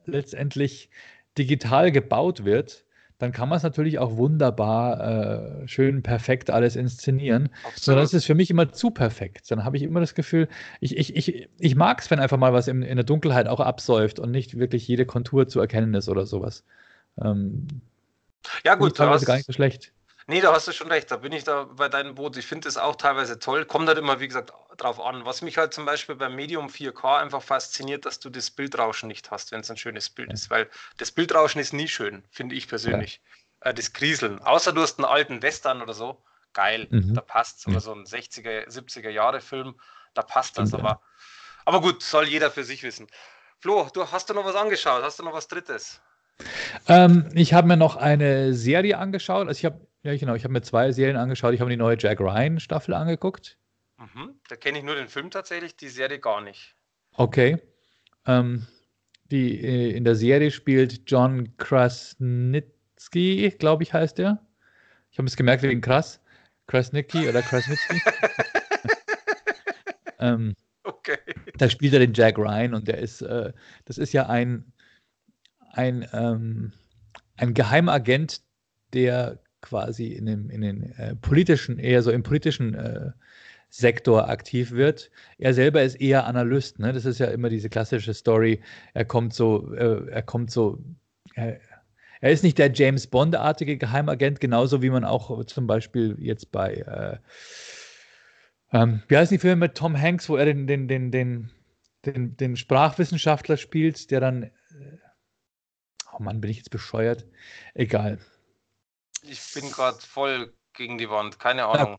[0.05, 0.89] letztendlich
[1.37, 2.85] digital gebaut wird,
[3.19, 7.49] dann kann man es natürlich auch wunderbar, äh, schön perfekt alles inszenieren.
[7.75, 9.49] Sondern es ist für mich immer zu perfekt.
[9.49, 10.49] Dann habe ich immer das Gefühl,
[10.81, 13.59] ich, ich, ich, ich mag es, wenn einfach mal was in, in der Dunkelheit auch
[13.59, 16.65] absäuft und nicht wirklich jede Kontur zu erkennen ist oder sowas.
[17.21, 17.67] Ähm,
[18.63, 19.93] ja, gut, da ist gar nicht so schlecht.
[20.27, 21.11] Nee, da hast du schon recht.
[21.11, 22.37] Da bin ich da bei deinem Boot.
[22.37, 23.65] Ich finde es auch teilweise toll.
[23.65, 25.25] Kommt halt immer, wie gesagt, drauf an.
[25.25, 29.31] Was mich halt zum Beispiel beim Medium 4K einfach fasziniert, dass du das Bildrauschen nicht
[29.31, 30.33] hast, wenn es ein schönes Bild ja.
[30.33, 30.49] ist.
[30.49, 33.21] Weil das Bildrauschen ist nie schön, finde ich persönlich.
[33.63, 33.71] Ja.
[33.71, 34.39] Äh, das Krieseln.
[34.39, 36.21] Außer du hast einen alten Western oder so.
[36.53, 37.15] Geil, mhm.
[37.15, 37.67] da passt es.
[37.67, 39.75] Oder so ein 60er, 70er Jahre Film,
[40.13, 40.73] da passt das.
[40.73, 41.01] Aber,
[41.65, 43.07] aber gut, soll jeder für sich wissen.
[43.59, 45.03] Flo, du hast du noch was angeschaut?
[45.03, 45.99] Hast du noch was Drittes?
[46.87, 49.47] Ähm, ich habe mir noch eine Serie angeschaut.
[49.47, 51.53] Also ich habe, ja genau, ich habe mir zwei Serien angeschaut.
[51.53, 53.57] Ich habe die neue Jack Ryan Staffel angeguckt.
[53.97, 54.35] Mhm.
[54.49, 56.75] Da kenne ich nur den Film tatsächlich, die Serie gar nicht.
[57.15, 57.61] Okay.
[58.25, 58.67] Ähm,
[59.31, 64.45] die, äh, in der Serie spielt John Krasnitzky, glaube ich, heißt er.
[65.11, 66.19] Ich habe es gemerkt wegen Krass.
[66.67, 68.01] Krasnicki oder Krasnitzky.
[70.19, 71.17] ähm, okay.
[71.57, 73.53] Da spielt er den Jack Ryan und der ist, äh,
[73.85, 74.73] das ist ja ein
[75.73, 76.71] ein, ähm,
[77.35, 78.41] ein Geheimagent,
[78.93, 83.11] der quasi in, dem, in den äh, politischen, eher so im politischen äh,
[83.69, 85.09] Sektor aktiv wird.
[85.39, 86.79] Er selber ist eher Analyst.
[86.79, 86.93] Ne?
[86.93, 88.61] Das ist ja immer diese klassische Story.
[88.93, 90.79] Er kommt so, äh, er kommt so,
[91.33, 91.59] er,
[92.21, 96.73] er ist nicht der James Bond-artige Geheimagent, genauso wie man auch zum Beispiel jetzt bei,
[96.75, 97.17] äh,
[98.77, 101.49] ähm, wie heißt die Filme mit Tom Hanks, wo er den, den, den, den,
[102.05, 104.51] den, den Sprachwissenschaftler spielt, der dann
[106.13, 107.25] Oh Mann, bin ich jetzt bescheuert?
[107.73, 108.19] Egal.
[109.23, 111.93] Ich bin gerade voll gegen die Wand, keine Ahnung.
[111.93, 111.97] Ja.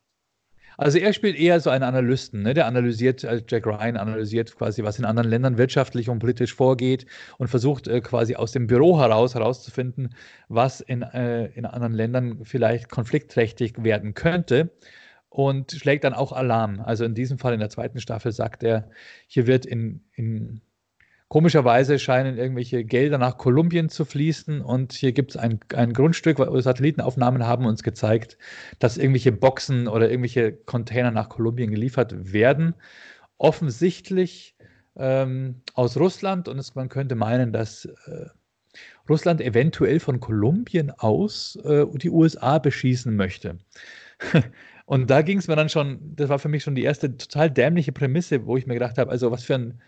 [0.77, 2.53] Also er spielt eher so einen Analysten, ne?
[2.53, 7.07] der analysiert, also Jack Ryan analysiert quasi, was in anderen Ländern wirtschaftlich und politisch vorgeht
[7.39, 10.15] und versucht äh, quasi aus dem Büro heraus herauszufinden,
[10.49, 14.73] was in, äh, in anderen Ländern vielleicht konfliktträchtig werden könnte
[15.29, 16.81] und schlägt dann auch Alarm.
[16.81, 18.91] Also in diesem Fall in der zweiten Staffel sagt er,
[19.29, 20.61] hier wird in, in
[21.35, 26.39] Komischerweise scheinen irgendwelche Gelder nach Kolumbien zu fließen und hier gibt es ein, ein Grundstück,
[26.39, 28.39] wo Satellitenaufnahmen haben uns gezeigt,
[28.79, 32.77] dass irgendwelche Boxen oder irgendwelche Container nach Kolumbien geliefert werden.
[33.37, 34.55] Offensichtlich
[34.95, 38.27] ähm, aus Russland und es, man könnte meinen, dass äh,
[39.09, 43.59] Russland eventuell von Kolumbien aus äh, die USA beschießen möchte.
[44.87, 47.51] und da ging es mir dann schon, das war für mich schon die erste total
[47.51, 49.81] dämliche Prämisse, wo ich mir gedacht habe, also was für ein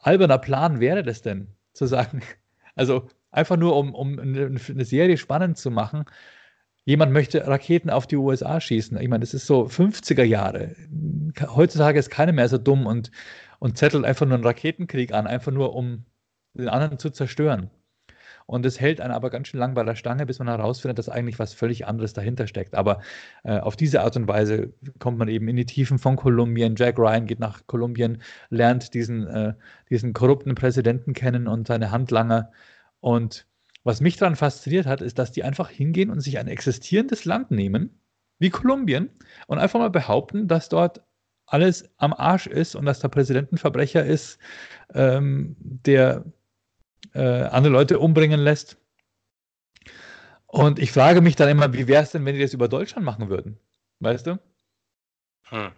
[0.00, 2.22] alberner Plan wäre das denn, zu sagen,
[2.74, 6.04] also einfach nur um, um eine Serie spannend zu machen,
[6.84, 8.98] jemand möchte Raketen auf die USA schießen.
[8.98, 10.74] Ich meine, das ist so 50er Jahre.
[11.54, 13.10] Heutzutage ist keiner mehr so dumm und,
[13.58, 16.04] und zettelt einfach nur einen Raketenkrieg an, einfach nur um
[16.54, 17.70] den anderen zu zerstören.
[18.52, 21.08] Und es hält einen aber ganz schön lang bei der Stange, bis man herausfindet, dass
[21.08, 22.74] eigentlich was völlig anderes dahinter steckt.
[22.74, 23.00] Aber
[23.44, 26.76] äh, auf diese Art und Weise kommt man eben in die Tiefen von Kolumbien.
[26.76, 29.54] Jack Ryan geht nach Kolumbien, lernt diesen, äh,
[29.88, 32.52] diesen korrupten Präsidenten kennen und seine Handlanger.
[33.00, 33.46] Und
[33.84, 37.52] was mich daran fasziniert hat, ist, dass die einfach hingehen und sich ein existierendes Land
[37.52, 38.02] nehmen,
[38.38, 39.08] wie Kolumbien
[39.46, 41.00] und einfach mal behaupten, dass dort
[41.46, 44.38] alles am Arsch ist und dass der Präsident ein Verbrecher ist,
[44.92, 46.26] ähm, der
[47.14, 48.76] äh, andere Leute umbringen lässt.
[50.46, 53.06] Und ich frage mich dann immer, wie wäre es denn, wenn die das über Deutschland
[53.06, 53.58] machen würden?
[54.00, 54.38] Weißt du?
[55.44, 55.72] Hm.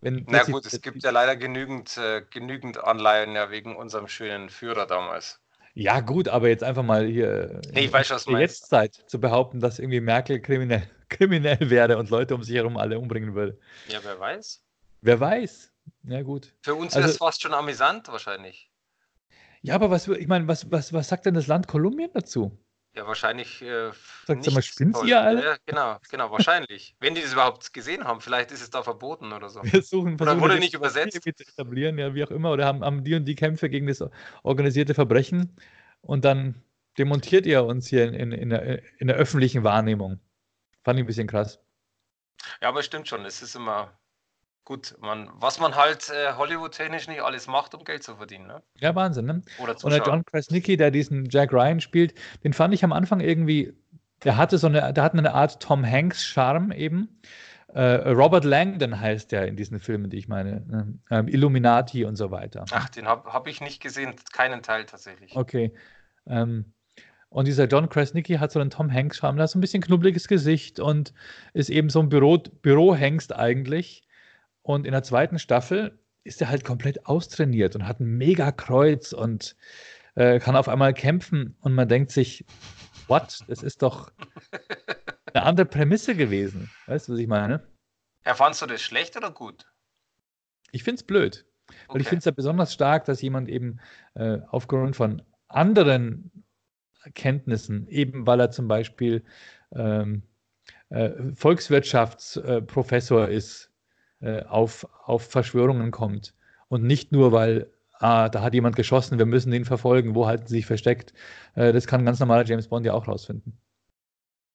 [0.00, 4.48] Wenn, Na gut, es gibt ja leider genügend, äh, genügend Anleihen ja wegen unserem schönen
[4.48, 5.40] Führer damals.
[5.74, 9.20] Ja, gut, aber jetzt einfach mal hier nee, ich weiß, was in der Jetztzeit zu
[9.20, 13.58] behaupten, dass irgendwie Merkel kriminell, kriminell wäre und Leute um sich herum alle umbringen würde.
[13.86, 14.64] Ja, wer weiß.
[15.00, 15.72] Wer weiß.
[16.04, 16.52] Ja, gut.
[16.62, 18.70] Für uns also, ist es fast schon amüsant wahrscheinlich.
[19.68, 22.58] Ja, aber was, ich meine, was, was, was sagt denn das Land Kolumbien dazu?
[22.94, 23.60] Ja, wahrscheinlich.
[23.60, 23.90] Äh,
[24.26, 25.44] Sagt mal, spinnt ihr alle?
[25.44, 26.96] Ja, genau, genau, wahrscheinlich.
[27.00, 29.62] Wenn die das überhaupt gesehen haben, vielleicht ist es da verboten oder so.
[29.62, 31.20] Wir suchen, oder wurde nicht übersetzt.
[31.26, 34.02] Etablieren, ja, wie auch immer, oder haben, haben die und die Kämpfe gegen das
[34.42, 35.54] organisierte Verbrechen
[36.00, 36.62] und dann
[36.96, 40.18] demontiert ihr uns hier in, in, in, der, in der öffentlichen Wahrnehmung.
[40.82, 41.60] Fand ich ein bisschen krass.
[42.62, 43.26] Ja, aber es stimmt schon.
[43.26, 43.92] Es ist immer
[44.64, 48.46] gut, man, was man halt äh, Hollywood-technisch nicht alles macht, um Geld zu verdienen.
[48.46, 48.62] Ne?
[48.76, 49.26] Ja, Wahnsinn.
[49.26, 49.42] Ne?
[49.58, 53.20] Oder Und der John Krasnicki, der diesen Jack Ryan spielt, den fand ich am Anfang
[53.20, 53.74] irgendwie,
[54.24, 57.20] der hatte so eine, der hat eine Art Tom Hanks-Charme eben.
[57.68, 60.62] Äh, Robert Langdon heißt der in diesen Filmen, die ich meine.
[60.66, 60.98] Ne?
[61.10, 62.64] Ähm, Illuminati und so weiter.
[62.70, 65.36] Ach, den habe hab ich nicht gesehen, keinen Teil tatsächlich.
[65.36, 65.74] Okay.
[66.26, 66.72] Ähm,
[67.30, 70.28] und dieser John Krasnicki hat so einen Tom Hanks-Charme, der hat so ein bisschen knubbeliges
[70.28, 71.12] Gesicht und
[71.52, 74.07] ist eben so ein Büro, Bürohengst eigentlich.
[74.68, 79.14] Und in der zweiten Staffel ist er halt komplett austrainiert und hat ein mega Kreuz
[79.14, 79.56] und
[80.14, 81.56] äh, kann auf einmal kämpfen.
[81.62, 82.44] Und man denkt sich,
[83.06, 83.38] what?
[83.48, 84.12] Das ist doch
[85.32, 86.70] eine andere Prämisse gewesen.
[86.84, 87.66] Weißt du, was ich meine?
[88.26, 89.64] Ja, fandst du das schlecht oder gut?
[90.70, 91.46] Ich finde es blöd.
[91.66, 92.00] Weil okay.
[92.02, 93.80] ich finde es ja besonders stark, dass jemand eben
[94.16, 96.44] äh, aufgrund von anderen
[97.14, 99.24] Kenntnissen, eben weil er zum Beispiel
[99.72, 100.24] ähm,
[100.90, 103.67] äh, Volkswirtschaftsprofessor ist,
[104.20, 106.34] äh, auf, auf Verschwörungen kommt.
[106.68, 110.46] Und nicht nur, weil ah, da hat jemand geschossen, wir müssen den verfolgen, wo halten
[110.46, 111.12] sie sich versteckt.
[111.54, 113.58] Äh, das kann ganz normaler James Bond ja auch rausfinden.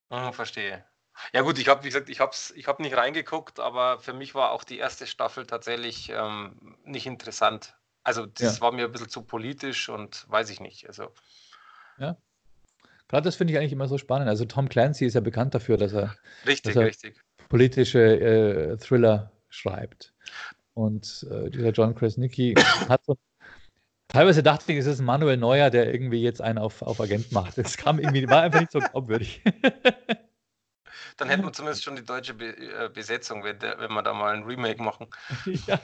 [0.10, 0.84] Oh, verstehe.
[1.32, 4.34] Ja gut, ich habe, wie gesagt, ich habe ich hab nicht reingeguckt, aber für mich
[4.34, 7.76] war auch die erste Staffel tatsächlich ähm, nicht interessant.
[8.04, 8.62] Also das ja.
[8.62, 10.88] war mir ein bisschen zu politisch und weiß ich nicht.
[10.88, 11.12] Also.
[11.98, 12.18] Ja.
[13.08, 14.28] Gerade das finde ich eigentlich immer so spannend.
[14.28, 17.22] Also Tom Clancy ist ja bekannt dafür, dass er, richtig, dass er richtig.
[17.48, 20.14] politische äh, Thriller schreibt.
[20.74, 22.56] Und äh, dieser John Krasnicki
[22.90, 23.18] hat so.
[24.08, 27.32] Teilweise dachte ich, es ist ein Manuel Neuer, der irgendwie jetzt einen auf, auf Agent
[27.32, 27.58] macht.
[27.58, 29.42] Das kam irgendwie, war einfach nicht so glaubwürdig.
[31.18, 34.14] Dann hätten wir zumindest schon die deutsche Be äh, Besetzung, wenn, der, wenn wir da
[34.14, 35.08] mal ein Remake machen.
[35.68, 35.80] ja.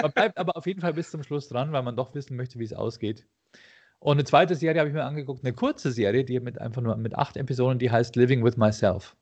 [0.00, 2.58] Man bleibt aber auf jeden Fall bis zum Schluss dran, weil man doch wissen möchte,
[2.58, 3.26] wie es ausgeht.
[3.98, 6.96] Und eine zweite Serie habe ich mir angeguckt, eine kurze Serie, die mit einfach nur
[6.96, 9.16] mit acht Episoden, die heißt Living with Myself.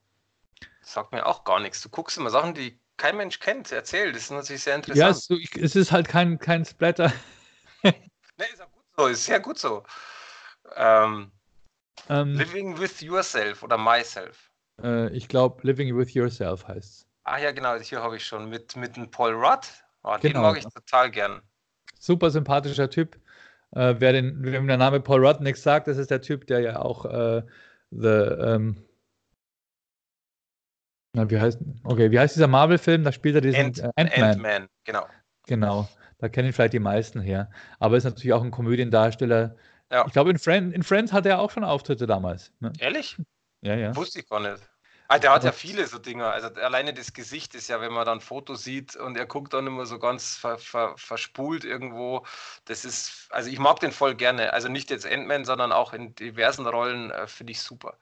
[0.80, 1.82] Das sagt mir auch gar nichts.
[1.82, 3.72] Du guckst immer Sachen, die kein Mensch kennt.
[3.72, 4.98] Erzähl, das ist natürlich sehr interessant.
[4.98, 7.12] Ja, es, es ist halt kein, kein Splatter.
[7.82, 7.94] ne,
[8.52, 9.82] ist auch gut so, ist sehr gut so.
[10.76, 11.32] Ähm,
[12.08, 14.50] ähm, living with yourself oder myself.
[14.82, 17.06] Äh, ich glaube, Living with yourself heißt es.
[17.24, 19.66] Ah ja, genau, hier habe ich schon mit, mit dem Paul Rudd.
[20.02, 20.20] Oh, genau.
[20.20, 21.42] Den mag ich total gern.
[21.98, 23.16] Super sympathischer Typ.
[23.72, 26.60] Äh, wer den, wem der Name Paul Rudd nichts sagt, das ist der Typ, der
[26.60, 27.42] ja auch äh,
[27.90, 28.87] The, ähm,
[31.12, 33.04] na, wie heißt, okay, wie heißt dieser Marvel-Film?
[33.04, 34.30] Da spielt er diesen Ant, äh, Ant-Man.
[34.30, 35.06] Ant-Man, genau.
[35.46, 35.88] Genau,
[36.18, 37.50] da kennen ihn vielleicht die meisten her.
[37.78, 39.56] Aber ist natürlich auch ein Komödiendarsteller.
[39.90, 40.04] Ja.
[40.06, 42.52] Ich glaube, in, Friend, in Friends hatte er auch schon Auftritte damals.
[42.60, 42.72] Ne?
[42.78, 43.16] Ehrlich?
[43.62, 43.96] Ja, ja.
[43.96, 44.62] Wusste ich gar nicht.
[45.10, 46.26] Ah, der hat ja viele so Dinge.
[46.26, 49.66] Also alleine das Gesicht ist ja, wenn man dann Fotos sieht und er guckt dann
[49.66, 52.26] immer so ganz ver, ver, verspult irgendwo.
[52.66, 54.52] Das ist, also ich mag den voll gerne.
[54.52, 57.96] Also nicht jetzt Ant-Man, sondern auch in diversen Rollen äh, finde ich super.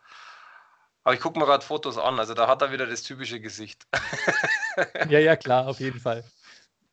[1.07, 3.87] Aber ich gucke mir gerade Fotos an, also da hat er wieder das typische Gesicht.
[5.09, 6.25] ja, ja, klar, auf jeden Fall.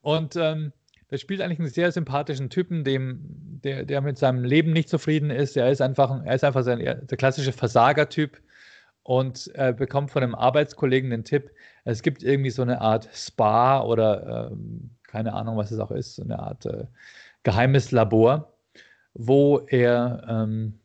[0.04, 0.72] Und ähm,
[1.10, 3.22] der spielt eigentlich einen sehr sympathischen Typen, dem,
[3.64, 5.58] der, der mit seinem Leben nicht zufrieden ist.
[5.58, 8.40] Er ist einfach, er ist einfach sein, der klassische Versagertyp
[9.02, 11.50] und er bekommt von einem Arbeitskollegen den Tipp,
[11.84, 16.18] es gibt irgendwie so eine Art Spa oder ähm, keine Ahnung, was es auch ist,
[16.18, 16.86] so eine Art äh,
[17.42, 18.54] geheimes Labor,
[19.16, 20.80] wo er ähm,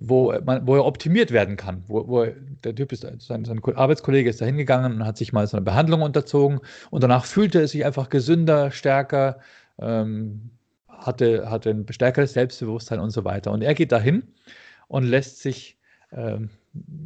[0.00, 1.82] wo, man, wo er optimiert werden kann.
[1.88, 2.26] Wo, wo
[2.64, 5.64] der Typ ist, sein, sein, Arbeitskollege ist da hingegangen und hat sich mal so eine
[5.64, 9.40] Behandlung unterzogen und danach fühlte er sich einfach gesünder, stärker,
[9.78, 10.50] ähm,
[10.88, 13.52] hatte, hatte ein stärkeres Selbstbewusstsein und so weiter.
[13.52, 14.22] Und er geht dahin
[14.88, 15.78] und lässt sich,
[16.12, 16.50] ähm,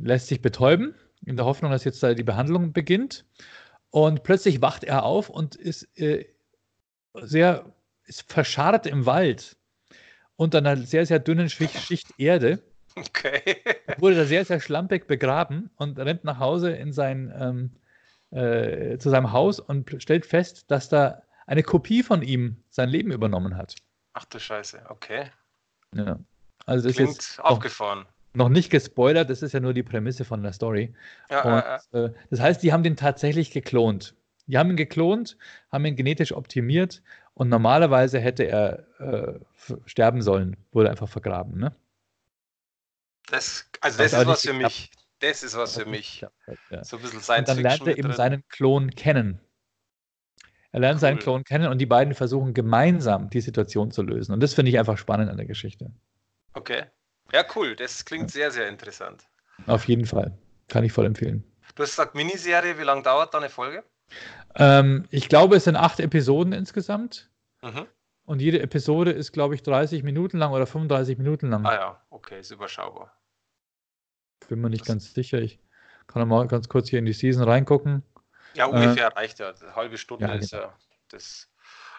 [0.03, 3.25] lässt sich betäuben, in der Hoffnung, dass jetzt da die Behandlung beginnt.
[3.91, 6.27] Und plötzlich wacht er auf und ist äh,
[7.23, 7.67] sehr
[8.05, 9.57] ist verscharrt im Wald
[10.37, 12.63] unter einer sehr, sehr dünnen Schicht, Schicht Erde
[12.97, 13.57] Okay.
[13.99, 17.71] wurde da sehr, sehr schlampig begraben und rennt nach Hause in sein, ähm,
[18.31, 23.13] äh, zu seinem Haus und stellt fest, dass da eine Kopie von ihm sein Leben
[23.13, 23.75] übernommen hat.
[24.15, 25.27] Ach du Scheiße, okay.
[25.95, 26.19] Ja.
[26.67, 28.07] Also das Klingt ist aufgefahren.
[28.35, 30.95] Noch, noch nicht gespoilert, das ist ja nur die Prämisse von der Story.
[31.31, 34.15] Ja, und, äh, äh, das heißt, die haben den tatsächlich geklont.
[34.47, 35.37] Die haben ihn geklont,
[35.71, 37.03] haben ihn genetisch optimiert
[37.35, 39.39] und normalerweise hätte er äh,
[39.87, 41.59] sterben sollen, wurde einfach vergraben.
[41.59, 41.75] Ne?
[43.33, 44.91] Das, also das Hat ist was für mich.
[45.21, 46.21] Das ist was für mich.
[46.71, 46.85] Ja.
[46.85, 48.17] So ein bisschen Und Science dann lernt er eben drin.
[48.17, 49.41] seinen Klon kennen.
[50.73, 51.23] Er lernt seinen Cool.
[51.23, 54.33] Klon kennen und die beiden versuchen gemeinsam die Situation zu lösen.
[54.33, 55.91] Und das finde ich einfach spannend an der Geschichte.
[56.55, 56.85] Okay.
[57.33, 57.77] Ja, cool.
[57.77, 59.25] Das klingt sehr, sehr interessant.
[59.67, 60.37] Auf jeden Fall.
[60.69, 61.45] Kann ich voll empfehlen.
[61.75, 63.85] Du hast gesagt, Miniserie, wie lange dauert da eine Folge?
[64.57, 67.31] Ähm, ich glaube, es sind acht Episoden insgesamt.
[67.63, 67.87] Mhm.
[68.25, 71.65] Und jede Episode ist, glaube ich, 30 Minuten lang oder 35 Minuten lang.
[71.67, 73.13] Ah ja, okay, ist überschaubar.
[74.49, 75.39] Bin mir nicht ganz sicher.
[75.39, 75.59] Ich
[76.07, 78.03] kann mal ganz kurz hier in die Season reingucken.
[78.55, 79.53] Ja, ungefähr reicht ja.
[79.55, 80.65] Eine halbe Stunde ja, ist genau.
[80.65, 80.75] ja
[81.09, 81.49] das.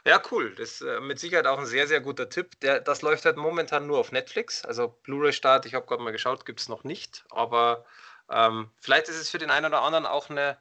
[0.05, 0.53] Ja, cool.
[0.55, 2.59] Das ist äh, mit Sicherheit auch ein sehr, sehr guter Tipp.
[2.59, 4.65] Der, das läuft halt momentan nur auf Netflix.
[4.65, 7.23] Also Blu-ray-Start, ich habe gerade mal geschaut, gibt es noch nicht.
[7.29, 7.85] Aber
[8.29, 10.57] ähm, vielleicht ist es für den einen oder anderen auch eine,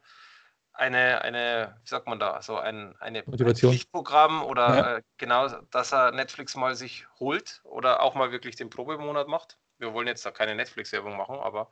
[0.71, 3.71] eine, eine wie sagt man da, so ein, eine, ein Motivation.
[3.71, 4.97] Pflichtprogramm oder Ja.
[4.97, 9.57] äh, genau, dass er Netflix mal sich holt oder auch mal wirklich den Probemonat macht.
[9.83, 11.71] Wir wollen jetzt da keine Netflix-Werbung machen, aber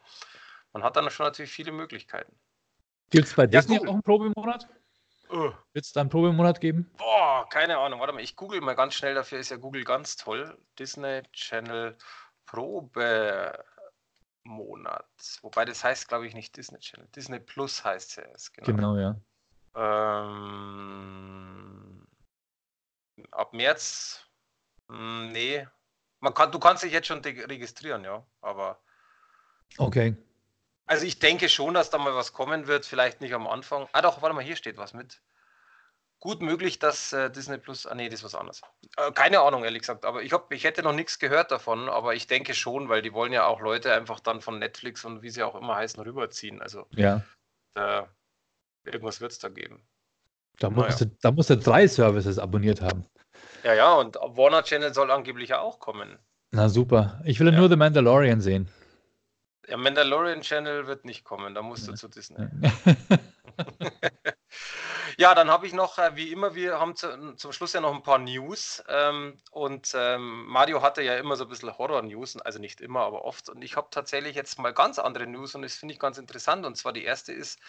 [0.73, 2.37] man hat dann schon natürlich viele Möglichkeiten.
[3.09, 3.87] Gibt es bei Ja, Disney cool.
[3.89, 4.67] auch einen Probemonat?
[5.29, 5.51] Uh.
[5.71, 6.91] Wird es da einen Probemonat geben?
[6.97, 8.01] Boah, keine Ahnung.
[8.01, 9.15] Warte mal, ich google mal ganz schnell.
[9.15, 10.57] Dafür ist ja Google ganz toll.
[10.77, 11.97] Disney Channel
[12.45, 13.55] Probemonat.
[15.41, 17.07] Wobei das heißt, glaube ich, nicht Disney Channel.
[17.15, 18.51] Disney Plus heißt es.
[18.51, 18.65] Genau.
[18.67, 19.15] Genau, ja.
[20.23, 22.05] Ähm,
[23.31, 24.25] ab März.
[24.89, 25.65] Hm, nee.
[26.21, 28.23] Man kann, du kannst dich jetzt schon registrieren, ja.
[28.41, 28.79] Aber.
[29.77, 30.15] Okay.
[30.85, 33.87] Also ich denke schon, dass da mal was kommen wird, vielleicht nicht am Anfang.
[33.91, 35.21] Ah doch, warte mal, hier steht was mit.
[36.19, 38.61] Gut möglich, dass äh, Disney Plus, ah nee, das ist was anderes.
[38.97, 42.13] Äh, keine Ahnung, ehrlich gesagt, aber ich, hab, ich hätte noch nichts gehört davon, aber
[42.13, 45.31] ich denke schon, weil die wollen ja auch Leute einfach dann von Netflix und wie
[45.31, 46.61] sie auch immer heißen, rüberziehen.
[46.61, 47.23] Also Ja.
[47.73, 48.03] äh,
[48.83, 49.81] irgendwas wird es da geben.
[50.59, 50.83] Da Naja.
[50.85, 53.07] musst, du, da musst du drei Services abonniert haben.
[53.63, 56.17] Ja, ja, und Warner Channel soll angeblich ja auch kommen.
[56.51, 57.21] Na super.
[57.25, 58.67] Ich will ja nur The Mandalorian sehen.
[59.67, 61.97] Der Mandalorian Channel wird nicht kommen, da musst du Ja.
[61.97, 62.37] zu Disney.
[65.17, 67.93] Ja, dann habe ich noch, äh, wie immer, wir haben zu, zum Schluss ja noch
[67.93, 68.83] ein paar News.
[68.87, 73.25] Ähm, und ähm, Mario hatte ja immer so ein bisschen Horror-News, also nicht immer, aber
[73.25, 73.49] oft.
[73.49, 76.65] Und ich habe tatsächlich jetzt mal ganz andere News und das finde ich ganz interessant.
[76.65, 77.59] Und zwar die erste ist,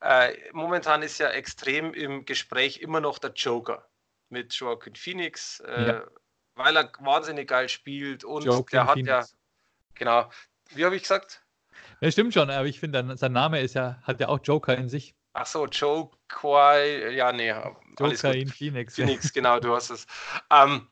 [0.00, 3.86] äh, momentan ist ja extrem im Gespräch immer noch der Joker
[4.30, 6.04] mit Joaquin Phoenix, äh, Ja.
[6.54, 9.08] weil er wahnsinnig geil spielt und Joaquin der hat Phoenix.
[9.32, 9.38] ja,
[9.94, 10.30] genau,
[10.70, 11.44] wie habe ich gesagt?
[12.00, 14.88] Ja, stimmt schon, aber ich finde, sein Name ist ja, hat ja auch Joker in
[14.88, 15.14] sich.
[15.32, 17.54] Ach so, Joe Quai, ja, nee,
[17.98, 18.94] Joker in Phoenix.
[18.94, 20.06] Phoenix, genau, du hast es.
[20.50, 20.88] Ähm,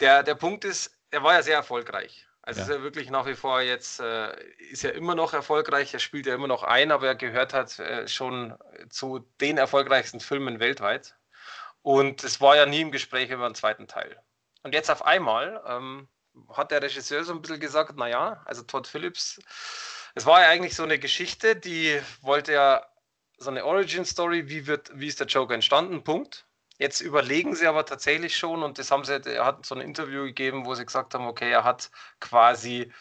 [0.00, 2.26] der, der Punkt ist, er war ja sehr erfolgreich.
[2.42, 2.66] Also Ja.
[2.66, 4.32] ist er wirklich nach wie vor jetzt, äh,
[4.70, 7.78] ist er immer noch erfolgreich, er spielt ja immer noch ein, aber er gehört halt
[7.78, 8.56] äh, schon
[8.88, 11.16] zu den erfolgreichsten Filmen weltweit.
[11.82, 14.22] Und es war ja nie im Gespräch über einen zweiten Teil.
[14.62, 16.08] Und jetzt auf einmal ähm,
[16.52, 19.40] hat der Regisseur so ein bisschen gesagt, naja, also Todd Phillips,
[20.14, 22.86] es war ja eigentlich so eine Geschichte, die wollte ja
[23.38, 26.46] so eine Origin-Story, wie, wie ist der Joker entstanden, Punkt.
[26.78, 30.24] Jetzt überlegen sie aber tatsächlich schon, und das haben sie, er hat so ein Interview
[30.24, 32.92] gegeben, wo sie gesagt haben, okay, er hat quasi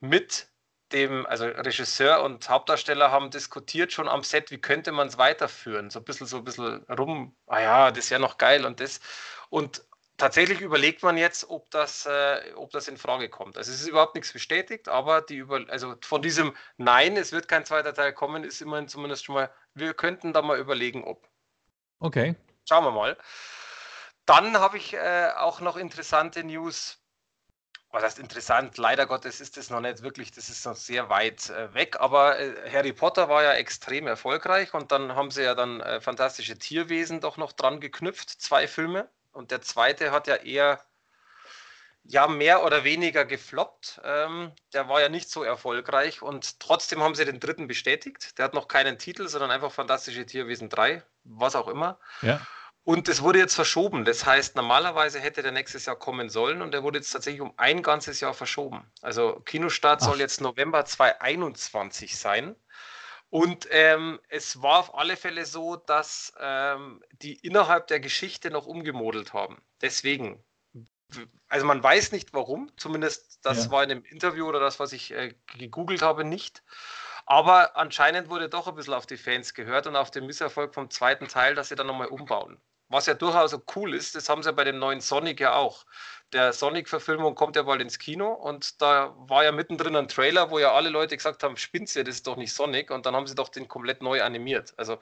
[0.00, 0.48] mit
[0.92, 5.90] dem, also Regisseur und Hauptdarsteller haben diskutiert schon am Set, wie könnte man es weiterführen.
[5.90, 9.00] So ein bisschen, so ein bisschen rum, ah ja, das wäre noch geil und das.
[9.50, 9.84] Und
[10.16, 13.56] tatsächlich überlegt man jetzt, ob das, äh, ob das in Frage kommt.
[13.56, 17.48] Also es ist überhaupt nichts bestätigt, aber die über, also von diesem Nein, es wird
[17.48, 21.28] kein zweiter Teil kommen, ist immerhin zumindest schon mal, wir könnten da mal überlegen, ob.
[21.98, 22.36] Okay.
[22.68, 23.16] Schauen wir mal.
[24.26, 27.03] Dann habe ich äh, auch noch interessante News.
[27.94, 28.76] Was heißt interessant?
[28.76, 32.00] Leider Gottes ist das noch nicht wirklich, das ist noch sehr weit äh, weg.
[32.00, 36.00] Aber äh, Harry Potter war ja extrem erfolgreich und dann haben sie ja dann äh,
[36.00, 39.08] fantastische Tierwesen doch noch dran geknüpft, zwei Filme.
[39.30, 40.80] Und der zweite hat ja eher
[42.02, 44.00] ja mehr oder weniger gefloppt.
[44.02, 48.36] Ähm, der war ja nicht so erfolgreich und trotzdem haben sie den dritten bestätigt.
[48.38, 52.00] Der hat noch keinen Titel, sondern einfach Fantastische Tierwesen 3, was auch immer.
[52.22, 52.44] Ja.
[52.84, 54.04] Und es wurde jetzt verschoben.
[54.04, 57.54] Das heißt, normalerweise hätte der nächstes Jahr kommen sollen und der wurde jetzt tatsächlich um
[57.56, 58.90] ein ganzes Jahr verschoben.
[59.00, 60.04] Also Kinostart Ach.
[60.04, 62.56] soll jetzt November 2021 sein.
[63.30, 68.66] Und ähm, es war auf alle Fälle so, dass ähm, die innerhalb der Geschichte noch
[68.66, 69.62] umgemodelt haben.
[69.80, 70.44] Deswegen,
[71.48, 73.70] also man weiß nicht warum, zumindest das Ja.
[73.70, 76.62] war in dem Interview oder das, was ich äh, gegoogelt habe, nicht.
[77.26, 80.90] Aber anscheinend wurde doch ein bisschen auf die Fans gehört und auf den Misserfolg vom
[80.90, 82.60] zweiten Teil, dass sie dann nochmal umbauen.
[82.94, 85.84] Was ja durchaus cool ist, das haben sie ja bei dem neuen Sonic ja auch.
[86.32, 90.60] Der Sonic-Verfilmung kommt ja bald ins Kino und da war ja mittendrin ein Trailer, wo
[90.60, 93.26] ja alle Leute gesagt haben, spinnt ihr, das ist doch nicht Sonic und dann haben
[93.26, 94.74] sie doch den komplett neu animiert.
[94.76, 95.00] Also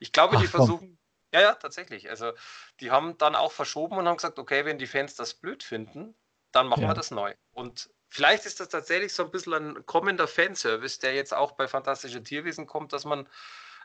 [0.00, 0.98] ich glaube, Ach, die versuchen,
[1.32, 2.10] ja, ja, tatsächlich.
[2.10, 2.32] Also
[2.78, 6.14] die haben dann auch verschoben und haben gesagt, okay, wenn die Fans das blöd finden,
[6.52, 6.88] dann machen ja.
[6.88, 7.34] wir das neu.
[7.52, 11.66] Und vielleicht ist das tatsächlich so ein bisschen ein kommender Fanservice, der jetzt auch bei
[11.68, 13.20] Fantastische Tierwesen kommt, dass man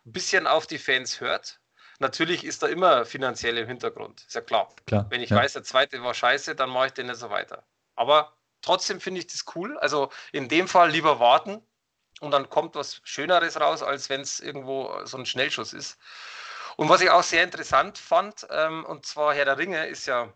[0.06, 1.62] ein bisschen auf die Fans hört.
[2.00, 4.70] Natürlich ist da immer finanziell im Hintergrund, ist ja klar.
[4.86, 5.38] klar Wenn ich ja.
[5.38, 7.64] weiß, der zweite war scheiße, dann mache ich den nicht so weiter.
[7.96, 9.78] Aber trotzdem finde ich das cool.
[9.78, 11.62] Also in dem Fall lieber warten
[12.20, 15.98] und dann kommt was Schöneres raus, als wenn es irgendwo so ein Schnellschuss ist.
[16.78, 20.34] Und was ich auch sehr interessant fand, ähm, und zwar Herr der Ringe ist ja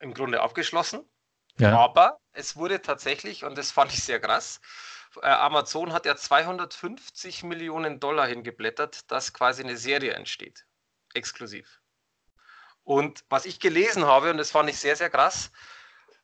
[0.00, 1.08] im Grunde abgeschlossen.
[1.58, 1.78] Ja.
[1.78, 4.60] Aber es wurde tatsächlich, und das fand ich sehr krass,
[5.20, 10.66] Amazon hat ja 250 Millionen Dollar hingeblättert, dass quasi eine Serie entsteht.
[11.14, 11.80] Exklusiv.
[12.84, 15.52] Und was ich gelesen habe, und das fand ich sehr, sehr krass,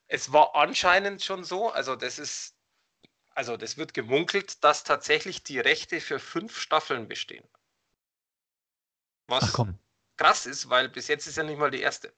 [0.06, 2.56] es war anscheinend schon so, also das ist,
[3.30, 7.46] also das wird gemunkelt, dass tatsächlich die Rechte für fünf Staffeln bestehen.
[9.28, 9.52] Was
[10.16, 12.12] krass ist, weil bis jetzt ist ja nicht mal die erste.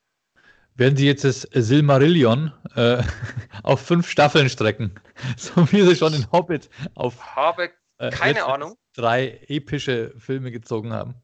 [0.77, 3.03] Werden Sie jetzt das Silmarillion äh,
[3.63, 4.95] auf fünf Staffeln strecken,
[5.37, 10.93] so wie Sie schon in Hobbit auf habe äh, keine Ahnung drei epische Filme gezogen
[10.93, 11.15] haben.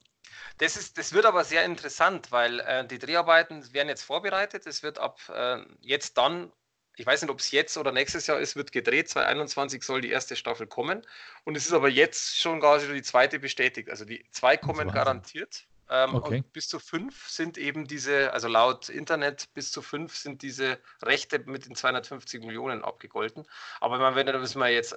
[0.58, 4.66] Das, ist, das wird aber sehr interessant, weil äh, die Dreharbeiten werden jetzt vorbereitet.
[4.66, 6.50] Es wird ab äh, jetzt dann,
[6.96, 9.10] ich weiß nicht, ob es jetzt oder nächstes Jahr ist, wird gedreht.
[9.10, 11.02] 2021 soll die erste Staffel kommen.
[11.44, 13.90] Und es ist aber jetzt schon quasi die zweite bestätigt.
[13.90, 15.66] Also die zwei kommen garantiert.
[15.88, 16.38] Ähm, okay.
[16.38, 20.78] Und bis zu fünf sind eben diese, also laut Internet, bis zu fünf sind diese
[21.02, 23.46] Rechte mit den 250 Millionen abgegolten.
[23.80, 24.96] Aber man, wenn das mal jetzt,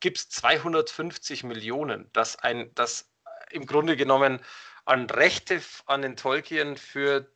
[0.00, 3.10] gibt es 250 Millionen, dass ein, das
[3.50, 4.40] im Grunde genommen
[4.84, 7.30] an Rechte an den Tolkien für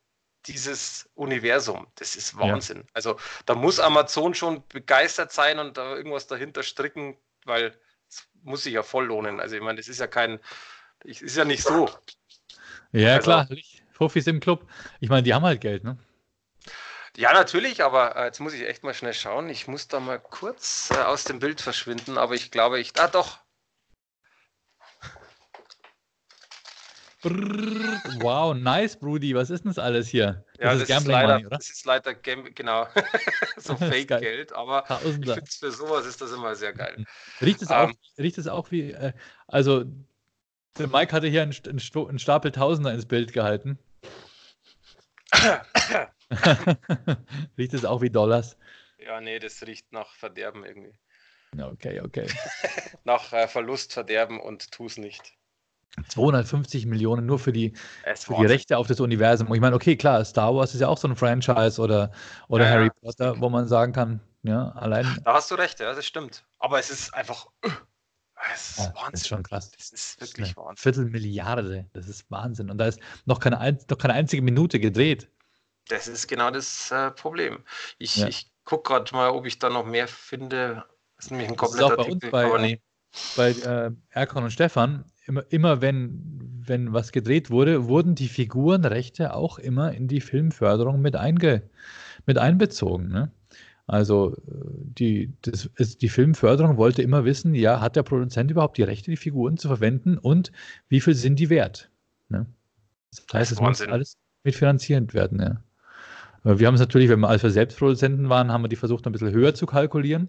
[0.47, 1.87] dieses Universum.
[1.97, 2.79] Das ist Wahnsinn.
[2.79, 2.85] Ja.
[2.95, 7.79] Also da muss Amazon schon begeistert sein und da irgendwas dahinter stricken, weil
[8.09, 9.41] es muss sich ja voll lohnen.
[9.41, 10.41] Also ich meine, das ist ja kein,
[11.05, 11.91] ist ja nicht so.
[12.93, 13.49] Ja, also, klar.
[13.95, 14.67] Profis im Club.
[15.01, 15.99] Ich meine, die haben halt Geld, ne?
[17.17, 19.49] Ja, natürlich, aber äh, jetzt muss ich echt mal schnell schauen.
[19.51, 22.93] Ich muss da mal kurz äh, aus dem Bild verschwinden, aber ich glaube, ich.
[22.99, 23.41] Ah, doch.
[27.23, 29.35] Brrr, wow, nice, Brudi.
[29.35, 30.43] Was ist denn das alles hier?
[30.55, 31.57] Das ja, ist das Gambling ist leider, Money, oder?
[31.59, 32.87] Das ist leider Gam genau.
[33.59, 35.33] so Fake-Geld, aber Tausender.
[35.33, 37.05] ich finde für sowas ist das immer sehr geil.
[37.43, 37.97] Riecht es auch, ähm.
[38.19, 39.13] riecht es auch wie, äh,
[39.47, 39.85] also
[40.79, 43.79] der Mike hatte hier einen, einen Stapel Tausender ins Bild gehalten.
[47.59, 48.57] riecht es auch wie Dollars?
[48.99, 50.95] Ja, nee, das riecht nach Verderben irgendwie.
[51.59, 52.27] Okay, okay.
[53.05, 55.35] nach äh, Verlust, Verderben und tu es nicht.
[56.09, 57.75] 250 Millionen nur für die,
[58.15, 59.53] für die Rechte auf das Universum.
[59.53, 62.13] ich meine, okay, klar, Star Wars ist ja auch so ein Franchise oder,
[62.49, 65.21] oder ja, Harry Potter, wo man sagen kann, ja, allein.
[65.25, 66.45] Da hast du recht, ja, das stimmt.
[66.59, 67.49] Aber es ist einfach
[68.49, 69.11] das ist ja, Wahnsinn.
[69.13, 69.71] Das ist schon krass.
[69.71, 70.77] Das ist wirklich das ist Wahnsinn.
[70.77, 72.71] Viertelmilliarde, das ist Wahnsinn.
[72.71, 75.29] Und da ist noch keine, noch keine einzige Minute gedreht.
[75.89, 77.65] Das ist genau das äh, Problem.
[77.99, 78.29] Ich, ja.
[78.29, 80.85] ich gucke gerade mal, ob ich da noch mehr finde.
[81.17, 82.83] Das ist nämlich ein kompletter das ist auch bei Artikel, uns
[83.37, 83.63] bei, nee.
[83.65, 89.35] bei äh, Erkon und Stefan, immer, immer wenn, wenn was gedreht wurde, wurden die Figurenrechte
[89.35, 91.69] auch immer in die Filmförderung mit, einge,
[92.27, 93.09] mit einbezogen.
[93.09, 93.33] Ne?
[93.91, 98.85] Also die, das ist, die Filmförderung wollte immer wissen, ja, hat der Produzent überhaupt die
[98.85, 100.53] Rechte, die Figuren zu verwenden und
[100.89, 101.91] wie viel sind die wert?
[102.29, 102.47] Ne?
[103.11, 105.41] Das heißt, es muss alles mitfinanzierend werden.
[105.41, 106.55] Ja.
[106.57, 109.05] Wir haben es natürlich, wenn wir, als wir selbst Produzenten waren, haben wir die versucht,
[109.07, 110.29] ein bisschen höher zu kalkulieren,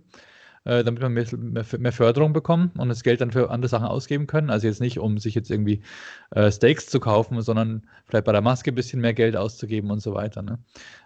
[0.64, 3.88] äh, damit wir mehr, mehr, mehr, Förderung bekommen und das Geld dann für andere Sachen
[3.88, 4.50] ausgeben können.
[4.50, 5.82] Also jetzt nicht, um sich jetzt irgendwie
[6.32, 10.02] äh, Steaks zu kaufen, sondern vielleicht bei der Maske ein bisschen mehr Geld auszugeben und
[10.02, 10.42] so weiter.
[10.42, 10.60] Ne?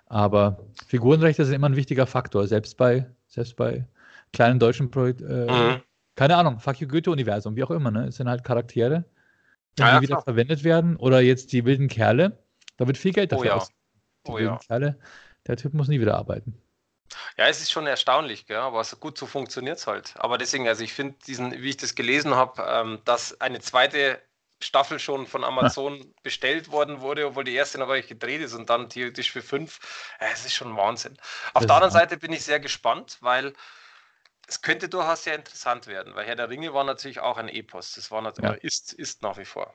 [0.08, 3.88] Aber Figurenrechte sind immer ein wichtiger Faktor, selbst bei, selbst bei
[4.34, 5.30] kleinen deutschen Projekten.
[5.30, 5.82] Äh, mhm.
[6.16, 8.08] Keine Ahnung, Fuck you Goethe-Universum, wie auch immer, ne?
[8.08, 9.03] Es sind halt Charaktere,
[9.78, 10.24] die ja, ja, wieder klar.
[10.24, 10.95] verwendet werden.
[10.95, 12.38] Oder jetzt die wilden Kerle,
[12.78, 13.62] da wird viel Geld oh dafür oh, ja.
[13.62, 13.70] aus.
[14.26, 14.60] Die oh, wilden ja.
[14.66, 14.97] Kerle,
[15.47, 16.58] der Typ muss nie wieder arbeiten.
[17.38, 18.58] Ja, es ist schon erstaunlich, gell?
[18.58, 20.14] aber so gut so funktioniert es halt.
[20.18, 24.22] Aber deswegen, also ich finde diesen, wie ich das gelesen habe, ähm, dass eine zweite
[24.60, 26.06] Staffel schon von Amazon ja.
[26.24, 29.41] bestellt worden wurde, obwohl die erste noch gar nicht gedreht ist und dann theoretisch für
[29.41, 29.80] fünf.
[30.20, 31.18] Äh, es ist schon Wahnsinn.
[31.53, 33.53] Auf das der anderen Seite bin ich sehr gespannt, weil
[34.47, 37.93] es könnte durchaus sehr interessant werden, weil Herr der Ringe war natürlich auch ein Epos.
[37.93, 38.58] Das war natürlich, ja.
[38.62, 39.74] ist, ist nach wie vor.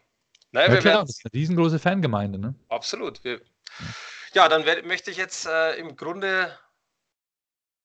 [0.53, 2.55] Naja, ja, klar, das ist eine riesengroße Fangemeinde, ne?
[2.69, 3.23] Absolut.
[3.23, 3.41] Wir,
[4.33, 6.57] ja, dann werd, möchte ich jetzt äh, im Grunde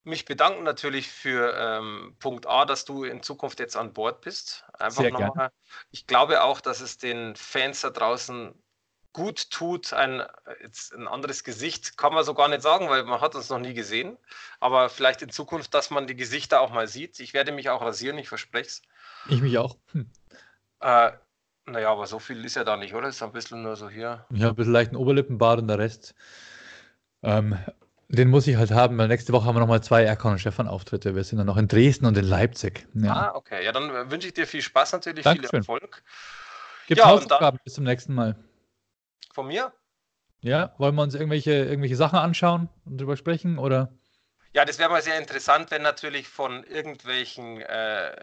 [0.06, 4.64] mich bedanken natürlich für ähm, Punkt A, dass du in Zukunft jetzt an Bord bist.
[4.78, 5.32] Einfach Sehr nochmal.
[5.32, 5.52] gerne.
[5.90, 8.54] Ich glaube auch, dass es den Fans da draußen
[9.12, 10.22] gut tut, ein,
[10.94, 13.74] ein anderes Gesicht, kann man so gar nicht sagen, weil man hat uns noch nie
[13.74, 14.18] gesehen.
[14.60, 17.18] Aber vielleicht in Zukunft, dass man die Gesichter auch mal sieht.
[17.18, 18.82] Ich werde mich auch rasieren, ich verspreche es.
[19.28, 19.76] Ich mich auch.
[19.92, 20.10] Hm.
[20.80, 21.12] Äh,
[21.64, 23.08] naja, aber so viel ist ja da nicht, oder?
[23.08, 24.26] Ist ein bisschen nur so hier.
[24.30, 26.14] Ich habe ein bisschen leichten Oberlippenbart und der Rest.
[27.22, 27.58] Ähm,
[28.08, 30.68] den muss ich halt haben, weil nächste Woche haben wir nochmal zwei Erkan und Stefan
[30.68, 31.14] Auftritte.
[31.14, 32.86] Wir sind dann noch in Dresden und in Leipzig.
[32.94, 33.12] Ja.
[33.12, 33.64] Ah, okay.
[33.64, 35.50] Ja, dann äh, wünsche ich dir viel Spaß natürlich, Dankeschön.
[35.50, 36.02] viel Erfolg.
[36.86, 38.36] Gibt ja, Hausaufgaben bis zum nächsten Mal.
[39.32, 39.72] Von mir?
[40.40, 43.58] Ja, wollen wir uns irgendwelche, irgendwelche Sachen anschauen und drüber sprechen?
[43.58, 43.92] Oder?
[44.52, 48.14] Ja, das wäre mal sehr interessant, wenn natürlich von irgendwelchen äh,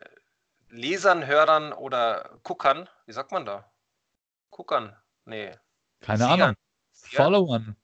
[0.69, 3.69] Lesern, Hörern oder Guckern, wie sagt man da?
[4.49, 4.95] Guckern?
[5.25, 5.51] Nee.
[5.99, 6.41] Keine Siegern.
[6.41, 6.55] Ahnung.
[7.11, 7.23] Ja.
[7.23, 7.75] Followern.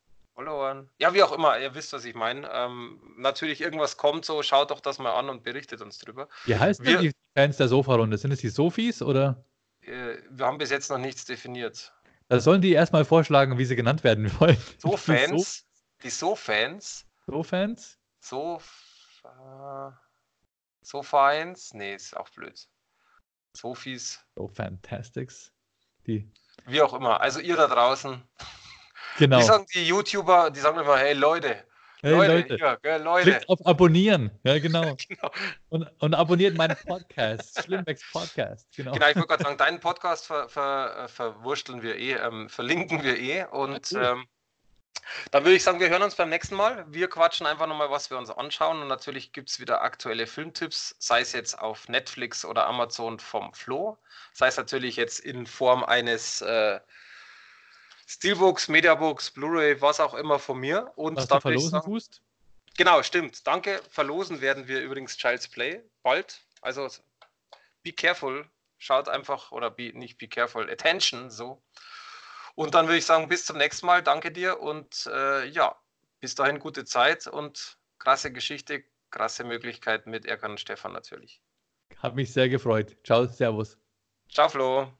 [0.43, 0.89] Followern.
[0.99, 2.49] Ja, wie auch immer, ihr wisst, was ich meine.
[2.49, 6.29] Ähm, natürlich, irgendwas kommt so, schaut doch das mal an und berichtet uns drüber.
[6.45, 8.17] Wie heißen Wir- die Fans der Sofa-Runde?
[8.17, 9.43] Sind es die Sofis oder?
[9.81, 11.93] Äh, wir haben bis jetzt noch nichts definiert.
[12.29, 14.55] Da sollen die erstmal vorschlagen, wie sie genannt werden wollen.
[14.77, 15.65] So Die Fans,
[16.03, 17.97] die So-Fans, So-Fans?
[18.21, 18.61] so,
[20.81, 22.65] so Vereins, nee, ist auch blöd.
[23.57, 25.51] Sofis, So Fantastics.
[26.07, 26.31] Die.
[26.65, 27.19] wie auch immer.
[27.19, 28.23] Also ihr da draußen,
[29.17, 29.39] Genau.
[29.39, 31.63] Wie sagen die YouTuber, die sagen immer, hey Leute,
[32.01, 33.29] Hey Leute, Leute, hier, gell, Leute.
[33.31, 34.31] klickt auf Abonnieren.
[34.43, 34.95] Ja, genau.
[35.09, 35.31] Genau.
[35.67, 37.61] Und, und abonniert meinen Podcast.
[37.65, 38.67] Schlimmbecks Podcast.
[38.73, 38.93] Genau.
[38.93, 43.03] Genau, ich wollte gerade sagen, deinen Podcast ver, ver, äh, verwursteln wir eh, ähm, verlinken
[43.03, 43.43] wir eh.
[43.51, 44.19] Und Ja, cool.
[44.19, 44.27] ähm,
[45.31, 46.85] dann würde ich sagen, wir hören uns beim nächsten Mal.
[46.87, 48.81] Wir quatschen einfach nochmal, was wir uns anschauen.
[48.81, 53.53] Und natürlich gibt es wieder aktuelle Filmtipps, sei es jetzt auf Netflix oder Amazon vom
[53.53, 53.97] Flo,
[54.31, 56.79] sei es natürlich jetzt in Form eines äh,
[58.09, 60.91] Steelbooks, Mediabooks, Blu-ray, was auch immer von mir.
[60.95, 62.23] Und Was du dann ich verlosen sagen, tust?
[62.75, 63.45] Genau, stimmt.
[63.45, 63.81] Danke.
[63.91, 66.41] Verlosen werden wir übrigens Child's Play bald.
[66.61, 66.89] Also
[67.83, 68.49] be careful.
[68.79, 71.61] Schaut einfach, oder be, nicht be careful, attention, so.
[72.55, 74.01] Und dann würde ich sagen, bis zum nächsten Mal.
[74.01, 75.75] Danke dir und äh, ja,
[76.19, 81.43] bis dahin gute Zeit und krasse Geschichte, krasse Möglichkeit mit Erkan und Stefan natürlich.
[81.97, 82.97] Hat mich sehr gefreut.
[83.03, 83.77] Ciao, Servus.
[84.29, 84.98] Ciao, Flo.